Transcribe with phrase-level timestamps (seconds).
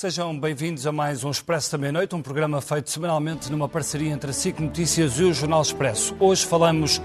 [0.00, 4.30] Sejam bem-vindos a mais um Expresso da Meia-Noite, um programa feito semanalmente numa parceria entre
[4.30, 6.14] a SIC Notícias e o Jornal Expresso.
[6.20, 7.02] Hoje falamos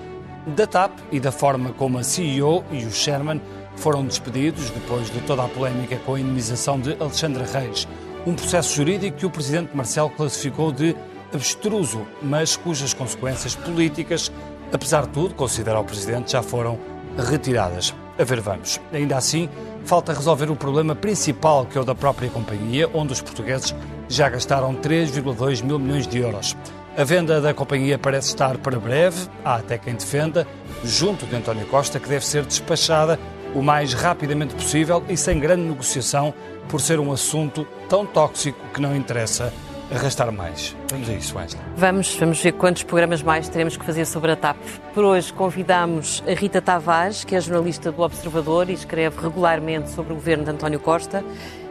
[0.55, 3.41] da TAP e da forma como a CEO e o Sherman
[3.77, 7.88] foram despedidos depois de toda a polémica com a indemnização de Alexandre Reis.
[8.27, 10.96] Um processo jurídico que o presidente Marcelo classificou de
[11.34, 14.32] abstruso, mas cujas consequências políticas,
[14.71, 16.77] apesar de tudo, considera o presidente, já foram
[17.18, 17.91] retiradas.
[18.17, 18.80] A ver, vamos.
[18.91, 19.49] Ainda assim,
[19.85, 23.76] falta resolver o problema principal, que é o da própria companhia, onde os portugueses
[24.08, 26.55] já gastaram 3,2 mil milhões de euros.
[26.95, 30.45] A venda da companhia parece estar para breve, há até quem defenda,
[30.84, 33.20] junto de António Costa, que deve ser despachada
[33.55, 36.34] o mais rapidamente possível e sem grande negociação,
[36.70, 39.51] por ser um assunto tão tóxico que não interessa
[39.91, 40.76] arrastar mais.
[40.89, 41.62] Vamos a isso, Wesley.
[41.76, 44.57] Vamos, vamos ver quantos programas mais teremos que fazer sobre a TAP.
[44.93, 50.13] Por hoje convidamos a Rita Tavares, que é jornalista do Observador e escreve regularmente sobre
[50.13, 51.23] o governo de António Costa.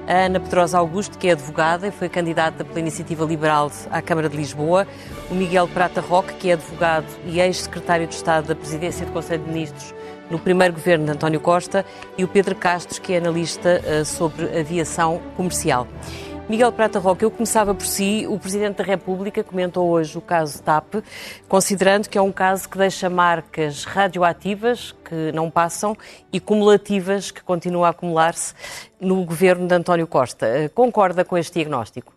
[0.06, 4.28] A Ana Pedrosa Augusto, que é advogada e foi candidata pela Iniciativa Liberal à Câmara
[4.28, 4.86] de Lisboa.
[5.30, 9.44] O Miguel Prata Roque, que é advogado e ex-secretário de Estado da Presidência do Conselho
[9.44, 9.94] de Ministros
[10.28, 11.84] no primeiro governo de António Costa.
[12.18, 15.86] E o Pedro Castros, que é analista uh, sobre aviação comercial.
[16.48, 18.26] Miguel Prata Roque, eu começava por si.
[18.26, 20.96] O Presidente da República comentou hoje o caso TAP,
[21.48, 25.96] considerando que é um caso que deixa marcas radioativas que não passam
[26.32, 28.54] e cumulativas que continuam a acumular-se
[29.00, 30.70] no governo de António Costa.
[30.74, 32.12] Concorda com este diagnóstico?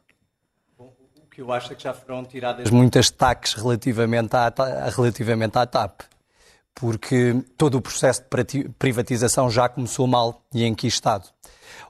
[0.79, 4.51] O que eu acho é que já foram tiradas muitas taques relativamente à,
[4.95, 6.01] relativamente à TAP,
[6.73, 11.29] porque todo o processo de privatização já começou mal e estado.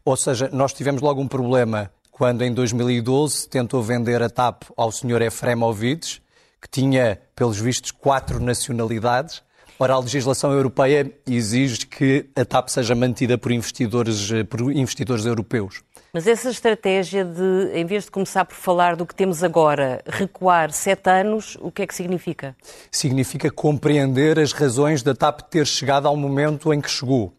[0.03, 4.89] Ou seja, nós tivemos logo um problema quando em 2012 tentou vender a TAP ao
[4.89, 5.23] Sr.
[5.23, 6.21] Efremovic,
[6.61, 9.43] que tinha, pelos vistos, quatro nacionalidades.
[9.77, 15.83] Ora, a legislação europeia exige que a TAP seja mantida por investidores, por investidores europeus.
[16.15, 20.71] Mas essa estratégia de, em vez de começar por falar do que temos agora, recuar
[20.71, 22.55] sete anos, o que é que significa?
[22.89, 27.33] Significa compreender as razões da TAP ter chegado ao momento em que chegou.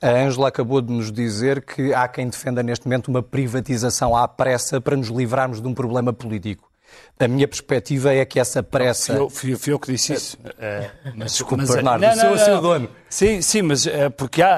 [0.00, 4.26] A Ângela acabou de nos dizer que há quem defenda neste momento uma privatização à
[4.26, 6.68] pressa para nos livrarmos de um problema político.
[7.16, 9.12] A minha perspectiva é que essa pressa.
[9.12, 10.36] Fui eu, fui, fui eu que disse isso.
[10.58, 12.90] É, mas, Desculpe, mas, Bernardo, não, não, o seu dono.
[13.08, 14.50] Sim, sim, mas é, porque há,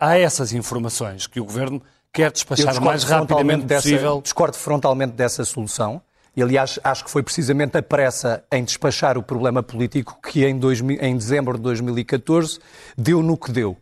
[0.00, 1.80] há, há essas informações que o Governo
[2.12, 4.14] quer despachar o mais rapidamente possível.
[4.14, 6.00] Dessa, discordo frontalmente dessa solução.
[6.36, 10.56] E, aliás, acho que foi precisamente a pressa em despachar o problema político que, em,
[10.56, 12.60] dois, em dezembro de 2014,
[12.96, 13.76] deu no que deu.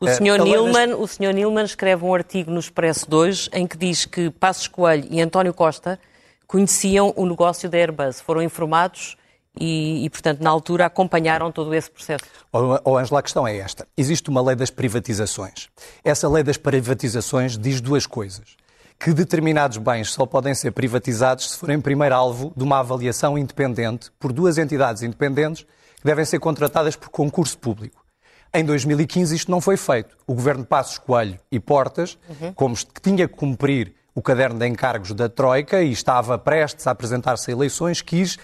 [0.00, 0.40] O Sr.
[0.40, 1.34] Uh, Nilman, o Sr.
[1.34, 5.52] Nilman escreve um artigo no Expresso 2 em que diz que Passos Coelho e António
[5.52, 5.98] Costa
[6.46, 9.16] conheciam o negócio da Airbus, foram informados
[9.60, 12.24] e, e, portanto, na altura acompanharam todo esse processo.
[12.52, 13.86] Oh, oh, Angela, a questão é esta.
[13.96, 15.68] Existe uma lei das privatizações.
[16.04, 18.56] Essa lei das privatizações diz duas coisas.
[18.98, 24.10] Que determinados bens só podem ser privatizados se forem primeiro alvo de uma avaliação independente
[24.18, 25.64] por duas entidades independentes
[25.96, 28.04] que devem ser contratadas por concurso público.
[28.52, 30.16] Em 2015 isto não foi feito.
[30.26, 32.52] O governo Passos Coelho e Portas, uhum.
[32.54, 36.90] como que tinha que cumprir o caderno de encargos da Troika e estava prestes a
[36.90, 38.36] apresentar-se a eleições, quis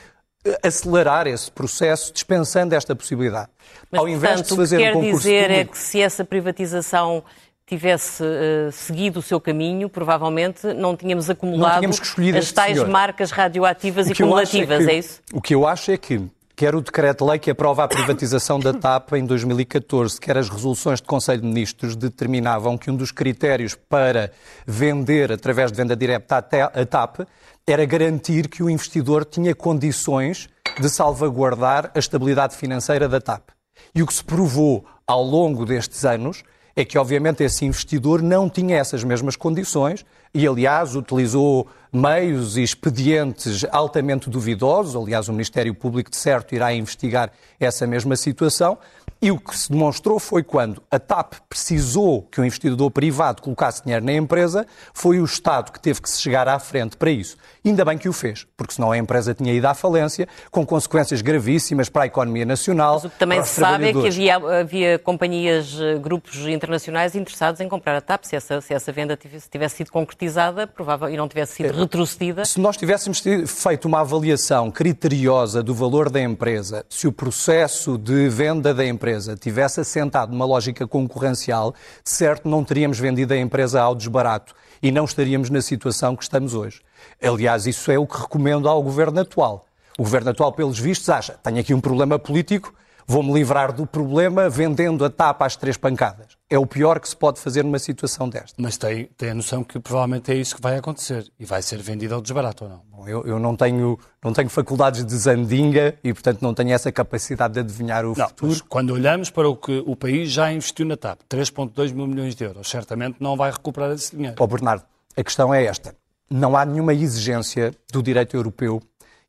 [0.62, 3.48] acelerar esse processo dispensando esta possibilidade.
[3.90, 5.60] Mas, Ao invés portanto, de fazer o que quer um dizer é público...
[5.60, 7.24] é que se essa privatização
[7.66, 12.88] tivesse uh, seguido o seu caminho, provavelmente não tínhamos acumulado não tínhamos as tais senhor.
[12.88, 15.20] marcas radioativas e cumulativas, é, que, é, isso?
[15.32, 16.20] O que eu acho é que
[16.54, 21.06] quer o decreto-lei que aprova a privatização da TAP em 2014, quer as resoluções de
[21.06, 24.30] Conselho de Ministros determinavam que um dos critérios para
[24.66, 27.20] vender através de venda direta a TAP
[27.66, 30.48] era garantir que o investidor tinha condições
[30.78, 33.50] de salvaguardar a estabilidade financeira da TAP.
[33.94, 36.42] E o que se provou ao longo destes anos
[36.76, 42.62] é que, obviamente, esse investidor não tinha essas mesmas condições e, aliás, utilizou meios e
[42.62, 45.00] expedientes altamente duvidosos.
[45.00, 47.30] Aliás, o Ministério Público, de certo, irá investigar
[47.60, 48.76] essa mesma situação.
[49.22, 53.82] E o que se demonstrou foi quando a TAP precisou que um investidor privado colocasse
[53.82, 57.36] dinheiro na empresa, foi o Estado que teve que se chegar à frente para isso.
[57.64, 61.22] Ainda bem que o fez, porque senão a empresa tinha ido à falência, com consequências
[61.22, 62.94] gravíssimas para a economia nacional.
[62.94, 67.62] Mas o que também se sabe é que havia, havia companhias, eh, grupos internacionais interessados
[67.62, 71.16] em comprar a TAP, se essa, se essa venda tivesse, tivesse sido concretizada provável, e
[71.16, 72.44] não tivesse sido retrocedida.
[72.44, 78.28] Se nós tivéssemos feito uma avaliação criteriosa do valor da empresa, se o processo de
[78.28, 81.74] venda da empresa tivesse assentado numa lógica concorrencial,
[82.04, 86.52] certo não teríamos vendido a empresa ao desbarato e não estaríamos na situação que estamos
[86.52, 86.82] hoje.
[87.22, 89.64] Aliás, isso é o que recomendo ao governo atual.
[89.98, 92.74] O governo atual, pelos vistos, acha: tenho aqui um problema político,
[93.06, 96.36] vou-me livrar do problema vendendo a tapa às três pancadas.
[96.54, 98.54] É o pior que se pode fazer numa situação desta.
[98.56, 101.82] Mas tem, tem a noção que provavelmente é isso que vai acontecer e vai ser
[101.82, 102.82] vendido ao desbarato ou não?
[102.92, 106.92] Bom, eu, eu não, tenho, não tenho faculdades de zandinga e, portanto, não tenho essa
[106.92, 108.64] capacidade de adivinhar o não, futuro.
[108.68, 112.44] quando olhamos para o que o país já investiu na TAP, 3,2 mil milhões de
[112.44, 114.36] euros, certamente não vai recuperar esse dinheiro.
[114.38, 114.84] Ó oh, Bernardo,
[115.16, 115.92] a questão é esta.
[116.30, 118.80] Não há nenhuma exigência do direito europeu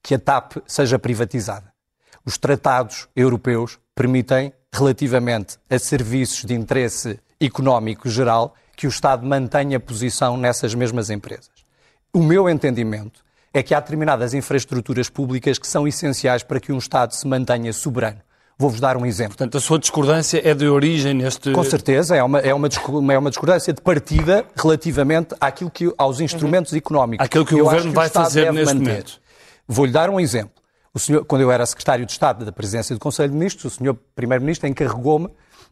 [0.03, 1.73] que a TAP seja privatizada.
[2.23, 9.79] Os tratados europeus permitem, relativamente a serviços de interesse económico geral, que o Estado mantenha
[9.79, 11.49] posição nessas mesmas empresas.
[12.13, 13.23] O meu entendimento
[13.53, 17.71] é que há determinadas infraestruturas públicas que são essenciais para que um Estado se mantenha
[17.71, 18.19] soberano.
[18.57, 19.37] Vou-vos dar um exemplo.
[19.37, 21.51] Portanto, a sua discordância é de origem neste.
[21.51, 22.69] Com certeza, é uma, é uma,
[23.13, 26.77] é uma discordância de partida relativamente àquilo que, aos instrumentos uhum.
[26.77, 27.25] económicos.
[27.25, 28.89] Aquilo que o Governo que vai fazer neste manter.
[28.89, 29.21] momento.
[29.67, 30.64] Vou-lhe dar um exemplo.
[30.95, 33.75] O senhor, quando eu era secretário de Estado da presidência do Conselho de Ministros, o
[33.75, 35.27] senhor Primeiro-Ministro encarregou-me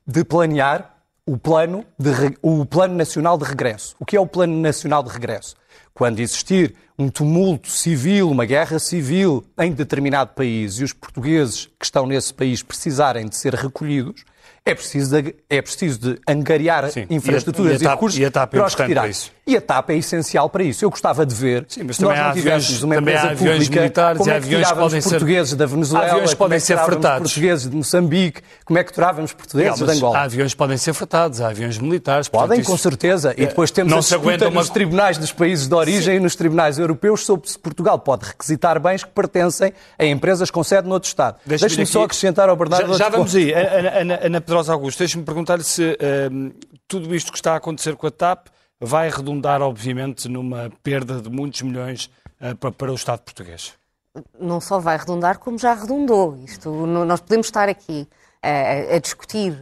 [0.05, 2.09] de planear o plano, de,
[2.41, 3.95] o plano Nacional de Regresso.
[4.01, 5.55] O que é o Plano Nacional de Regresso?
[5.93, 11.85] Quando existir um tumulto civil, uma guerra civil em determinado país e os portugueses que
[11.85, 14.23] estão nesse país precisarem de ser recolhidos,
[14.65, 17.95] é preciso de, é preciso de angariar Sim, infraestruturas e, a, e, a TAP, e
[17.95, 19.01] recursos e a TAP é para os retirar.
[19.01, 19.31] Para isso.
[19.45, 20.85] E a TAP é essencial para isso.
[20.85, 24.29] Eu gostava de ver Sim, mas nós não tivéssemos aviões, uma empresa pública, militares como
[24.31, 27.31] é que aviões podem ser, portugueses da Venezuela, aviões podem como é ser fretados.
[27.33, 30.17] portugueses de Moçambique, como é que tirávamos portugueses não, de Angola.
[30.17, 32.29] Há aviões podem ser fretados, há aviões militares.
[32.29, 33.33] Podem, isso, com certeza.
[33.35, 34.61] E depois temos não a disputa uma...
[34.61, 36.11] nos tribunais dos países de origem Sim.
[36.11, 40.63] e nos tribunais europeus sobre se Portugal pode requisitar bens que pertencem a empresas com
[40.63, 41.37] sede noutro Estado.
[41.45, 42.93] Deixe-me só acrescentar ao Bernardo...
[42.93, 43.53] Já, já vamos aí.
[43.53, 45.97] Ana, Ana Pedrosa Augusto, deixe-me perguntar-lhe se
[46.31, 46.51] um,
[46.87, 48.47] tudo isto que está a acontecer com a TAP
[48.79, 52.09] vai redundar, obviamente, numa perda de muitos milhões
[52.41, 53.73] uh, para, para o Estado português.
[54.39, 56.37] Não só vai redundar, como já redundou.
[56.43, 58.07] Isto, nós podemos estar aqui
[58.41, 59.57] a, a discutir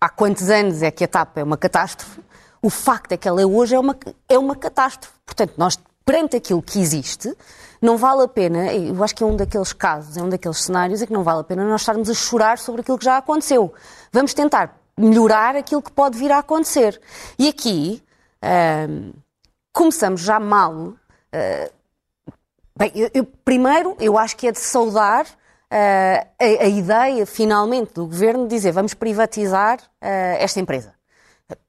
[0.00, 2.20] há quantos anos é que a TAP é uma catástrofe.
[2.64, 3.94] O facto é que ela hoje é uma,
[4.26, 5.12] é uma catástrofe.
[5.26, 7.36] Portanto, nós, perante aquilo que existe,
[7.78, 11.02] não vale a pena, eu acho que é um daqueles casos, é um daqueles cenários
[11.02, 13.74] em que não vale a pena nós estarmos a chorar sobre aquilo que já aconteceu.
[14.10, 16.98] Vamos tentar melhorar aquilo que pode vir a acontecer.
[17.38, 18.02] E aqui
[18.42, 19.14] uh,
[19.70, 20.72] começamos já mal.
[20.72, 21.70] Uh,
[22.78, 25.28] bem, eu, eu, primeiro, eu acho que é de saudar uh,
[25.70, 30.93] a, a, ideia, finalmente, do governo de dizer vamos privatizar esta empresa.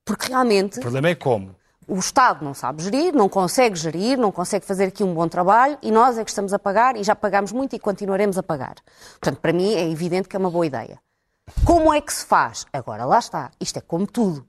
[0.05, 0.77] Porque realmente.
[0.77, 1.55] O problema é como?
[1.87, 5.77] O Estado não sabe gerir, não consegue gerir, não consegue fazer aqui um bom trabalho
[5.83, 8.75] e nós é que estamos a pagar e já pagamos muito e continuaremos a pagar.
[9.19, 10.99] Portanto, para mim é evidente que é uma boa ideia.
[11.63, 12.65] Como é que se faz?
[12.73, 13.51] Agora, lá está.
[13.59, 14.47] Isto é como tudo.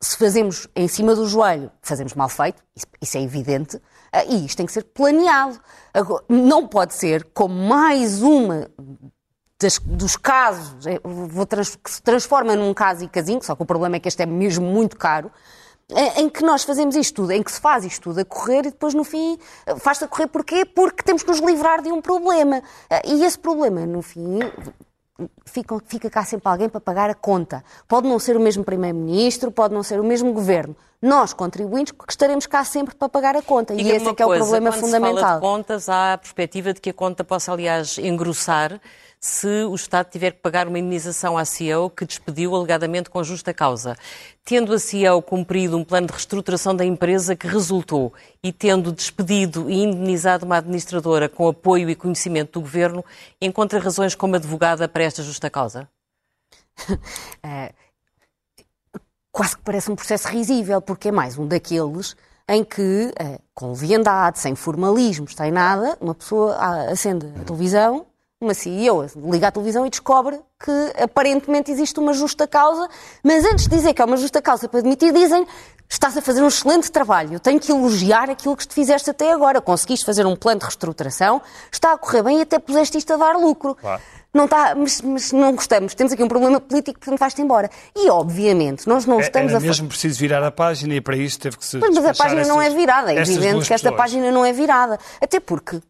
[0.00, 2.62] Se fazemos em cima do joelho, fazemos mal feito,
[3.00, 3.80] isso, é evidente,
[4.12, 5.58] ah, e isto tem que ser planeado.
[5.94, 8.70] Agora, não pode ser como mais uma
[9.64, 11.00] das, dos casos é,
[11.48, 14.22] trans, que se transforma num caso e casinho, só que o problema é que este
[14.22, 15.30] é mesmo muito caro,
[16.16, 18.70] em que nós fazemos isto tudo, em que se faz isto tudo a correr e
[18.70, 19.38] depois no fim
[19.78, 20.64] faz-se a correr porquê?
[20.64, 22.62] Porque temos que nos livrar de um problema.
[22.88, 24.38] Ah, e esse problema, no fim,
[25.44, 27.62] fica, fica cá sempre alguém para pagar a conta.
[27.86, 30.74] Pode não ser o mesmo Primeiro-Ministro, pode não ser o mesmo Governo.
[31.02, 33.74] Nós, contribuintes, estaremos cá sempre para pagar a conta.
[33.74, 35.16] e esse é que é o problema quando fundamental.
[35.16, 38.80] Se fala de contas, há a perspectiva de que a conta possa, aliás, engrossar
[39.24, 43.54] se o Estado tiver que pagar uma indenização à CEO que despediu alegadamente com justa
[43.54, 43.96] causa.
[44.44, 48.12] Tendo a CEO cumprido um plano de reestruturação da empresa que resultou
[48.42, 53.02] e tendo despedido e indenizado uma administradora com apoio e conhecimento do Governo,
[53.40, 55.88] encontra razões como advogada para esta justa causa?
[57.42, 57.72] é,
[59.32, 62.14] quase que parece um processo risível, porque é mais um daqueles
[62.46, 66.58] em que, é, com leviandade, sem formalismo, sem nada, uma pessoa
[66.90, 68.04] acende a televisão
[68.44, 72.88] uma CEO liga à televisão e descobre que aparentemente existe uma justa causa,
[73.22, 75.46] mas antes de dizer que é uma justa causa para admitir, dizem
[75.88, 79.32] estás a fazer um excelente trabalho, eu tenho que elogiar aquilo que te fizeste até
[79.32, 83.12] agora, conseguiste fazer um plano de reestruturação, está a correr bem e até puseste isto
[83.12, 83.74] a dar lucro.
[83.74, 84.02] Claro.
[84.32, 87.70] Não está, mas, mas, não gostamos, temos aqui um problema político, portanto vais-te embora.
[87.94, 89.60] E, obviamente, nós não é, estamos Era a...
[89.60, 92.44] mesmo preciso virar a página e para isso teve que se Mas, mas a página
[92.44, 93.96] não é virada, é evidente que esta pessoas.
[93.96, 94.98] página não é virada.
[95.20, 95.80] Até porque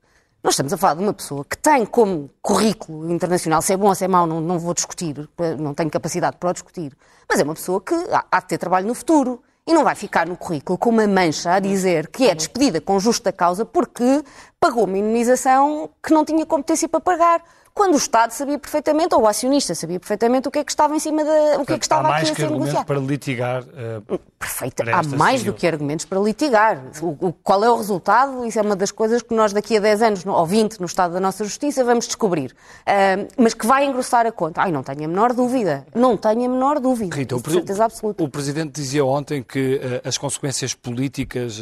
[0.44, 3.88] nós estamos a falar de uma pessoa que tem como currículo internacional, se é bom
[3.88, 5.26] ou se é mau, não, não vou discutir,
[5.58, 6.94] não tenho capacidade para o discutir,
[7.26, 9.42] mas é uma pessoa que há, há de ter trabalho no futuro.
[9.66, 13.00] e não vai ficar no currículo com uma mancha a dizer que é despedida com
[13.00, 14.22] justa causa porque
[14.60, 17.42] pagou uma indemnização que não tinha competência para pagar
[17.74, 20.94] quando o Estado sabia perfeitamente, ou o acionista sabia perfeitamente o que é que estava
[20.94, 22.86] em cima da, o que é que estava Há mais aqui que a ser negociado.
[22.86, 23.64] para litigar.
[23.64, 24.82] Uh, Perfeito.
[24.92, 26.80] Há mais do que argumentos para litigar.
[27.02, 28.46] O, o, qual é o resultado?
[28.46, 31.14] Isso é uma das coisas que nós daqui a 10 anos, ou 20, no estado
[31.14, 32.52] da nossa justiça, vamos descobrir.
[32.52, 34.62] Uh, mas que vai engrossar a conta.
[34.62, 35.84] Ai, não tenho a menor dúvida.
[35.92, 37.16] Não tenho a menor dúvida.
[37.16, 38.22] Rita, certeza absoluta.
[38.22, 41.60] O Presidente dizia ontem que uh, as consequências políticas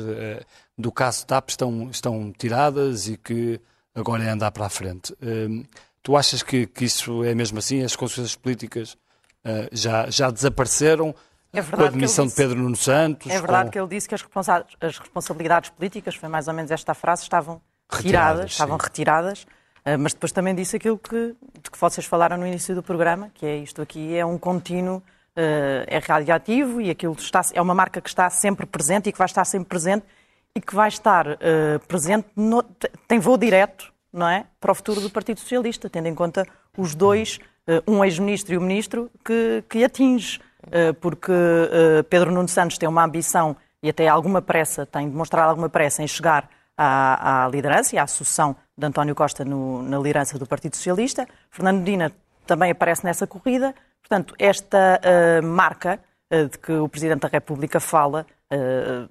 [0.77, 3.59] do caso TAP estão, estão tiradas e que
[3.95, 5.15] agora é andar para a frente.
[6.03, 7.83] Tu achas que, que isso é mesmo assim?
[7.83, 8.95] As consequências políticas
[9.45, 11.15] uh, já, já desapareceram?
[11.53, 13.31] É com a admissão de Pedro Nuno Santos?
[13.31, 13.71] É verdade com...
[13.71, 17.23] que ele disse que as, responsa as, responsabilidades políticas, foi mais ou menos esta frase,
[17.23, 22.37] estavam retiradas, estavam retiradas, uh, mas depois também disse aquilo que, de que vocês falaram
[22.37, 25.03] no início do programa, que é isto aqui é um contínuo, uh,
[25.87, 29.27] é radioativo e aquilo está, é uma marca que está sempre presente e que vai
[29.27, 30.05] estar sempre presente
[30.55, 31.39] e que vai estar
[31.89, 32.63] presente, no,
[33.09, 36.95] tem voo direto não é, para o futuro do Partido Socialista, tendo em conta os
[36.95, 40.41] dois, eh, um ex-ministro e o um ministro, que, que atinge,
[40.71, 45.49] eh, porque eh, Pedro Nuno Santos tem uma ambição e até alguma pressa, tem demonstrado
[45.49, 49.99] alguma pressa em chegar à, à liderança e à sucessão de António Costa no, na
[49.99, 51.27] liderança do Partido Socialista.
[51.51, 52.13] Fernando Medina
[52.47, 53.75] também aparece nessa corrida.
[54.01, 55.99] Portanto, esta uh, marca
[56.33, 59.09] uh, de que o Presidente da República fala uh,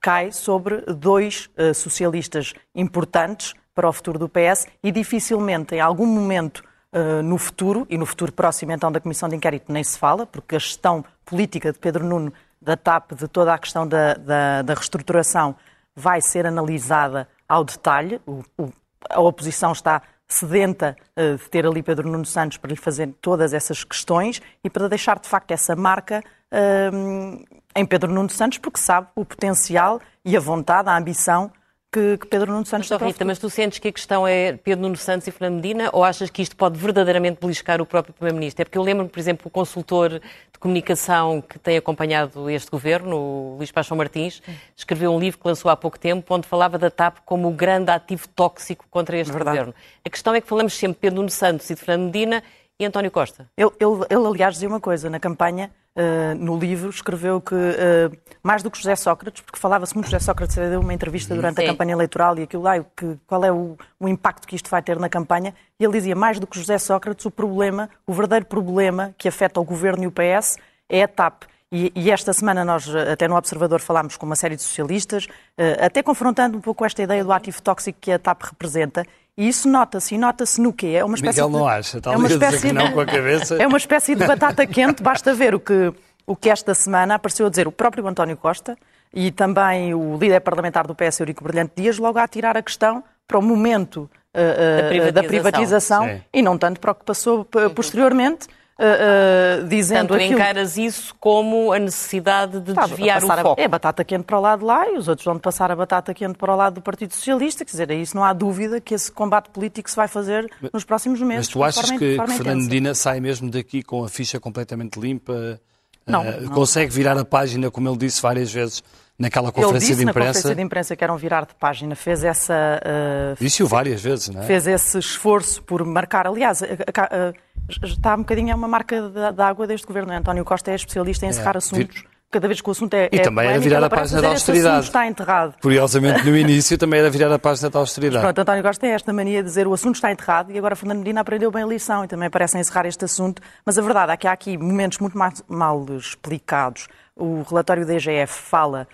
[0.00, 6.64] cai sobre dois socialistas importantes para o futuro do PS e dificilmente, em algum momento
[6.92, 10.26] uh, no futuro, e no futuro próximo então da Comissão de Inquérito nem se fala,
[10.26, 14.62] porque a gestão política de Pedro Nuno, da TAP, de toda a questão da, da,
[14.62, 15.54] da reestruturação,
[15.94, 18.20] vai ser analisada ao detalhe.
[18.26, 18.72] O, o,
[19.08, 23.54] a oposição está sedenta uh, de ter ali Pedro Nuno Santos para lhe fazer todas
[23.54, 26.20] essas questões e para deixar de facto essa marca
[26.52, 27.44] uh,
[27.76, 31.52] em Pedro Nuno Santos, porque sabe o potencial e a vontade, a ambição
[31.90, 34.82] que, que Pedro Nuno Santos mas, Rita, mas tu sentes que a questão é Pedro
[34.82, 38.62] Nuno Santos e Fernando Medina ou achas que isto pode verdadeiramente beliscar o próprio Primeiro-Ministro?
[38.62, 43.16] É porque eu lembro, por exemplo, o consultor de comunicação que tem acompanhado este governo,
[43.16, 44.42] o Luís Paixão Martins,
[44.76, 47.90] escreveu um livro que lançou há pouco tempo onde falava da TAP como o grande
[47.90, 49.56] ativo tóxico contra este Verdade.
[49.56, 49.74] governo.
[50.04, 52.42] A questão é que falamos sempre de Pedro Nuno Santos e de Fernando Medina
[52.78, 53.50] e António Costa.
[53.56, 58.16] Ele, ele, ele aliás, dizia uma coisa na campanha Uh, no livro, escreveu que, uh,
[58.40, 61.60] mais do que José Sócrates, porque falava-se muito de José Sócrates, deu uma entrevista durante
[61.60, 61.66] Sim.
[61.66, 64.80] a campanha eleitoral e aquilo lá, que, qual é o, o, impacto que isto vai
[64.80, 68.46] ter na campanha, e ele dizia, mais do que José Sócrates, o problema, o verdadeiro
[68.46, 70.56] problema que afeta o governo e o PS
[70.88, 71.42] é a TAP.
[71.72, 75.84] E, e, esta semana nós, até no Observador, falámos com uma série de socialistas, uh,
[75.84, 79.04] até confrontando um pouco esta ideia do ativo tóxico que a TAP representa,
[79.38, 80.88] e isso nota-se, e nota-se no quê?
[80.96, 83.54] É uma espécie Miguel não acha, é uma espécie não com a cabeça.
[83.54, 85.92] É uma espécie de batata quente, basta ver o que,
[86.26, 88.76] o que esta semana apareceu a dizer o próprio António Costa
[89.14, 93.04] e também o líder parlamentar do PS, Eurico Brilhante Dias, logo a tirar a questão
[93.28, 96.20] para o momento uh, uh, da privatização, da privatização.
[96.34, 100.38] e não tanto para o que passou posteriormente, uh, uh, dizendo Portanto, aquilo...
[100.38, 103.60] encaras isso como a necessidade de desviar o foco.
[103.60, 105.76] A, é batata quente para o lado de lá e os outros vão passar a
[105.76, 107.64] batata quente para o lado do Partido Socialista.
[107.64, 111.20] Quer dizer, isso não há dúvida que esse combate político se vai fazer nos próximos
[111.20, 111.46] meses.
[111.46, 115.60] Mas tu achas que, que Fernando Medina sai mesmo daqui com a ficha completamente limpa?
[116.08, 116.50] Não, uh, não.
[116.50, 118.82] Consegue virar a página, como ele disse várias vezes,
[119.18, 120.18] naquela conferência de imprensa.
[120.18, 122.80] na conferência de imprensa que eram virar de página, fez essa...
[122.84, 124.46] Uh, Disse-o várias vezes, não é?
[124.46, 127.34] Fez esse esforço por marcar, aliás, uh,
[127.82, 130.12] está um bocadinho, é uma marca da água deste governo.
[130.12, 132.00] António Costa é especialista em encerrar é, assuntos.
[132.00, 133.08] Vir cada vez que o assunto é.
[133.12, 134.84] E é também era virar a página da austeridade.
[134.86, 135.54] está enterrado.
[135.60, 138.22] Curiosamente, no início também era virar a página da austeridade.
[138.22, 140.98] Pronto, António Costa tem esta mania de dizer o assunto está enterrado e agora Fernando
[140.98, 143.40] Medina aprendeu bem a lição e também parece encerrar este assunto.
[143.64, 146.88] Mas a verdade é que há aqui momentos muito mal, mal explicados.
[147.16, 148.86] O relatório da EGF fala.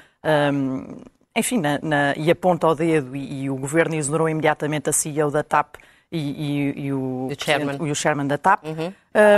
[0.52, 1.02] Hum,
[1.36, 5.32] enfim, na, na, e aponta ao dedo e, e, o governo exonerou imediatamente a CEO
[5.32, 5.74] da TAP
[6.10, 8.64] e, e, e o, o, o chairman da TAP.
[8.64, 8.92] Uhum.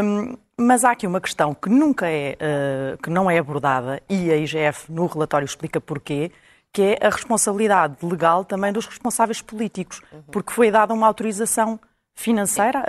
[0.04, 4.30] Um, mas há aqui uma questão que nunca é, uh, que não é abordada e
[4.30, 6.30] a IGF no relatório explica porquê,
[6.72, 10.22] que é a responsabilidade legal também dos responsáveis políticos, uhum.
[10.30, 11.78] porque foi dada uma autorização
[12.14, 12.82] financeira, uh,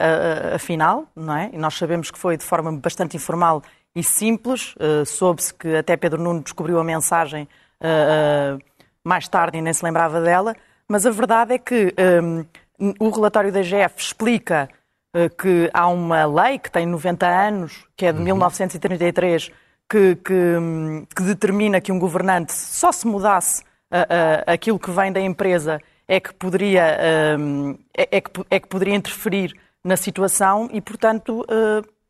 [0.51, 1.50] uh, afinal, não é?
[1.53, 3.62] E nós sabemos que foi de forma bastante informal
[3.93, 4.74] e simples.
[4.75, 7.47] Uh, Soube-se que até Pedro Nuno descobriu a mensagem
[9.03, 10.55] mais tarde e nem se lembrava dela,
[10.89, 12.43] mas a verdade é que um,
[13.00, 14.76] o relatório da IGF explica eh,
[15.38, 18.25] que há uma lei que tem 90 anos, que é de uhum.
[18.25, 19.51] 1933,
[19.89, 20.33] que, que,
[21.15, 25.79] que, determina que um governante só se mudasse uh, uh, aquilo que vem da empresa
[26.07, 26.97] é que poderia,
[27.38, 31.45] uh, é, é, que, é, que, poderia interferir na situação e, portanto,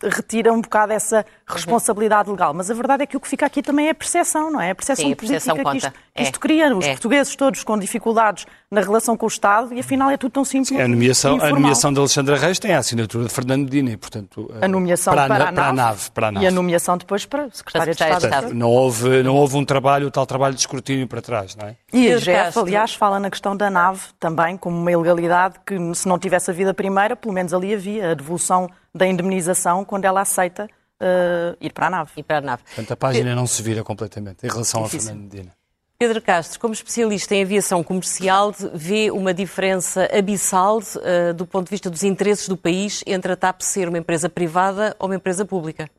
[0.04, 2.54] retira um bocado essa responsabilidade legal.
[2.54, 4.72] Mas a verdade é que o que fica aqui também é a percepção, não é?
[4.72, 6.00] A percepção Sim, a política percepção que isto, conta.
[6.16, 6.39] que isto É.
[6.39, 6.75] cria.
[6.77, 6.89] Os É.
[6.92, 10.80] portugueses todos com dificuldades na relação com o Estado e afinal é tudo tão simples.
[10.80, 13.98] A nomeação, e a nomeação de Alexandra Reis tem a assinatura de Fernando Medina e,
[13.98, 16.12] portanto, A nomeação para, para, a, a para a nave.
[16.12, 16.46] Para a nave.
[16.46, 18.44] E a nomeação depois para secretária de Secretária de Estado.
[18.48, 18.56] Estado.
[18.60, 21.75] Não houve, não houve um trabalho, o tal trabalho de escrutínio para trás, não é?
[21.94, 22.62] E a Castro.
[22.63, 26.70] aliás, fala na questão da nave também como uma ilegalidade que, se não tivesse havido
[26.70, 30.68] a primeira, pelo menos ali havia a devolução da indemnização quando ela aceita
[31.00, 32.12] eh, ir para a nave.
[32.18, 32.63] E para a nave.
[32.63, 35.10] Portanto, a página não se vira completamente em relação Difícil.
[35.10, 35.54] Fernando Medina.
[36.00, 41.72] Pedro Castro, como especialista em aviação comercial, vê uma diferença abissal eh, do ponto de
[41.72, 45.44] vista dos interesses do país entre a TAP ser uma empresa privada ou uma empresa
[45.44, 45.89] pública?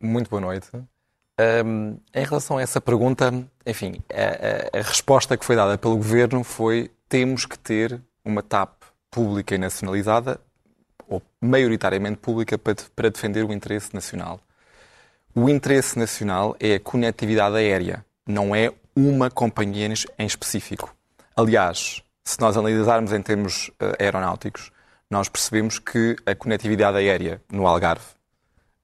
[0.00, 0.68] Muito boa noite.
[1.64, 3.32] Hum, em relação a essa pergunta,
[3.66, 8.42] enfim, a, a- a resposta que foi dada pelo Governo foi temos que ter uma
[8.42, 8.70] TAP
[9.10, 10.40] pública e nacionalizada,
[11.14, 14.40] ou maioritariamente pública, para, de- para defender o interesse nacional.
[15.34, 20.94] O interesse nacional é a conectividade aérea, não é uma companhia em es- em específico.
[21.36, 24.70] Aliás, se nós analisarmos em termos eh, aeronáuticos,
[25.10, 28.04] nós percebemos que a conectividade aérea no Algarve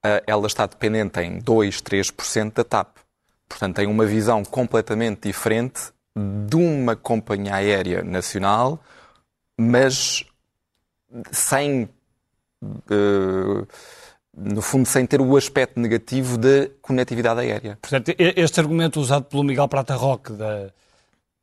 [0.03, 2.97] eh, ela está dependente em 2, 3% da TAP.
[3.49, 5.93] Portanto, tem uma visão completamente diferente
[6.47, 8.83] de uma companhia aérea nacional,
[9.59, 10.25] mas
[11.31, 11.89] sem,
[14.37, 17.79] no fundo, sem ter o aspecto negativo da conectividade aérea.
[17.81, 20.71] Portanto, este argumento usado pelo Miguel Prata Roque, da-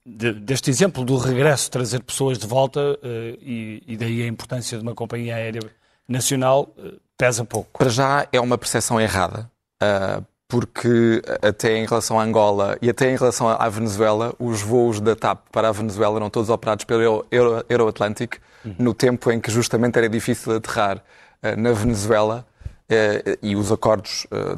[0.05, 4.77] de- deste exemplo do regresso, trazer pessoas de volta, eh, e, e daí a importância
[4.77, 5.61] de uma companhia aérea
[6.07, 7.79] nacional, eh, pesa pouco.
[7.79, 9.49] Para já é uma percepção errada,
[9.81, 15.01] ah, porque até em relação a Angola e até em relação à Venezuela, os voos
[15.01, 18.37] da TAP para a Venezuela eram todos operados pelo Euro- Euro- Euroatlantic,
[18.79, 21.03] no tempo em que justamente era difícil aterrar
[21.41, 22.45] ah, na Venezuela
[22.89, 24.55] eh, e os acordos, ah,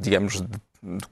[0.00, 0.42] digamos,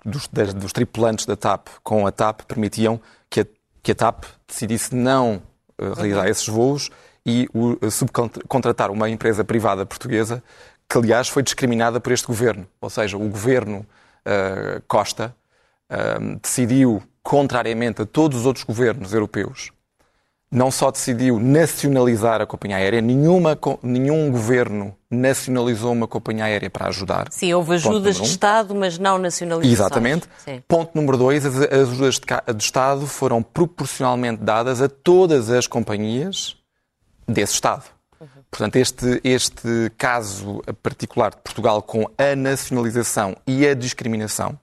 [0.05, 3.47] dos, das- dos tripulantes da TAP com a TAP permitiam que a,
[3.83, 5.43] que a TAP decidisse não
[5.79, 6.91] eh, realizar esses voos
[7.25, 10.43] e o, eh, subcontratar uma empresa privada portuguesa
[10.89, 12.65] que, aliás, foi discriminada por este governo.
[12.81, 13.85] Ou seja, o governo
[14.27, 15.35] eh, Costa
[15.89, 19.71] eh, decidiu, contrariamente a todos os outros governos europeus,
[20.51, 26.89] não só decidiu nacionalizar a companhia aérea, nenhuma, nenhum governo nacionalizou uma companhia aérea para
[26.89, 27.27] ajudar.
[27.31, 28.25] Sim, houve ajudas de um.
[28.25, 29.79] Estado, mas não nacionalizações.
[29.79, 30.29] Exatamente.
[30.45, 30.63] Sim.
[30.69, 35.67] Ponto número dois, as as ajudas de de Estado foram proporcionalmente dadas a todas as
[35.67, 36.57] companhias
[37.27, 37.96] desse Estado.
[38.51, 44.59] Portanto, este, este caso particular de Portugal com a nacionalização e a discriminação,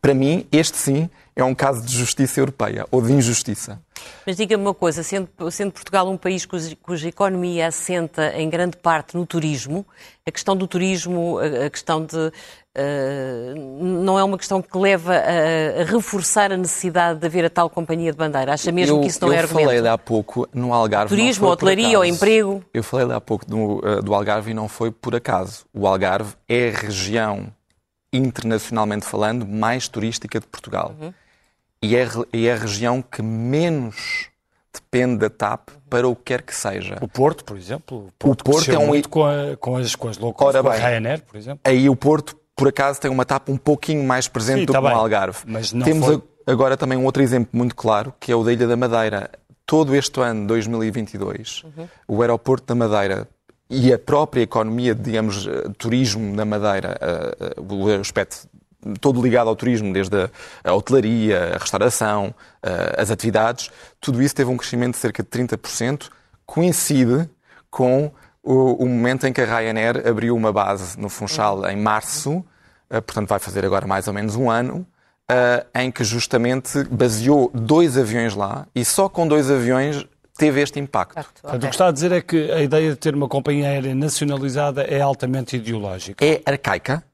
[0.00, 3.80] para mim, este sim é um caso de justiça europeia ou de injustiça.
[4.26, 8.76] Mas diga-me uma coisa, sendo, sendo Portugal um país cuja, cuja economia assenta em grande
[8.76, 9.86] parte no turismo,
[10.26, 12.32] a questão do turismo, a, a questão de.
[12.74, 17.50] eh, não é uma questão que leva a, a reforçar a necessidade de haver a
[17.50, 18.52] tal companhia de bandeira.
[18.52, 19.66] Acha mesmo eu, que isso não eu é argumento?
[19.66, 21.08] falei há pouco no Algarve.
[21.08, 22.64] Turismo, hotelaria ou emprego?
[22.72, 25.64] Eu falei há pouco do, eh, do Algarve e não foi por acaso.
[25.72, 27.48] O Algarve é a região,
[28.12, 30.94] internacionalmente falando, mais turística de Portugal.
[31.00, 31.12] Uhum.
[31.82, 34.28] E é, re- é a região que menos
[34.72, 36.98] depende da TAP para o que quer que seja.
[37.00, 38.08] O Porto, por exemplo.
[38.08, 40.72] O Porto cresceu é um- muito com, a- com as, com as Ora com a
[40.72, 40.78] bem.
[40.80, 41.60] Ryanair, por exemplo.
[41.64, 44.78] Aí o Porto, por acaso, tem uma TAP um pouquinho mais presente Sim, do tá
[44.78, 44.98] que no bem.
[44.98, 45.38] Algarve.
[45.46, 48.44] Mas não Temos foi- a- agora também um outro exemplo muito claro, que é o
[48.44, 49.30] da Ilha da Madeira.
[49.64, 51.64] Todo este ano, 2022,
[52.06, 53.26] o aeroporto da Madeira
[53.70, 58.48] e a própria economia, digamos, eh, turismo da Madeira, eh, eh, o aspecto
[59.00, 60.30] todo ligado ao turismo, desde a,
[60.64, 62.34] a hotelaria, a restauração,
[62.96, 66.08] as atividades, tudo isso teve um crescimento de cerca de 30%,
[66.46, 67.28] coincide
[67.70, 68.10] com
[68.42, 72.44] o, o momento em que a Ryanair abriu uma base no Funchal em março,
[72.90, 74.86] eh, portanto vai fazer agora mais ou menos um ano,
[75.30, 80.04] eh, em que justamente baseou dois aviões lá e só com dois aviões
[80.36, 81.14] teve este impacto.
[81.14, 83.94] Portanto, o que está a dizer é que a ideia de ter uma companhia aérea
[83.94, 86.24] nacionalizada é altamente ideológica.
[86.24, 87.04] é arcaica,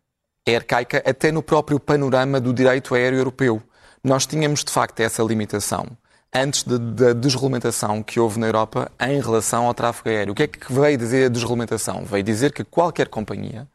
[0.47, 3.61] é arcaica até no próprio panorama do direito aéreo europeu.
[4.03, 5.87] Nós tínhamos, de facto, essa limitação
[6.33, 10.33] antes de- da desregulamentação que houve na Europa em relação ao tráfego aéreo.
[10.33, 12.05] O que é que veio dizer a desregulamentação?
[12.05, 13.67] Veio dizer que qualquer companhia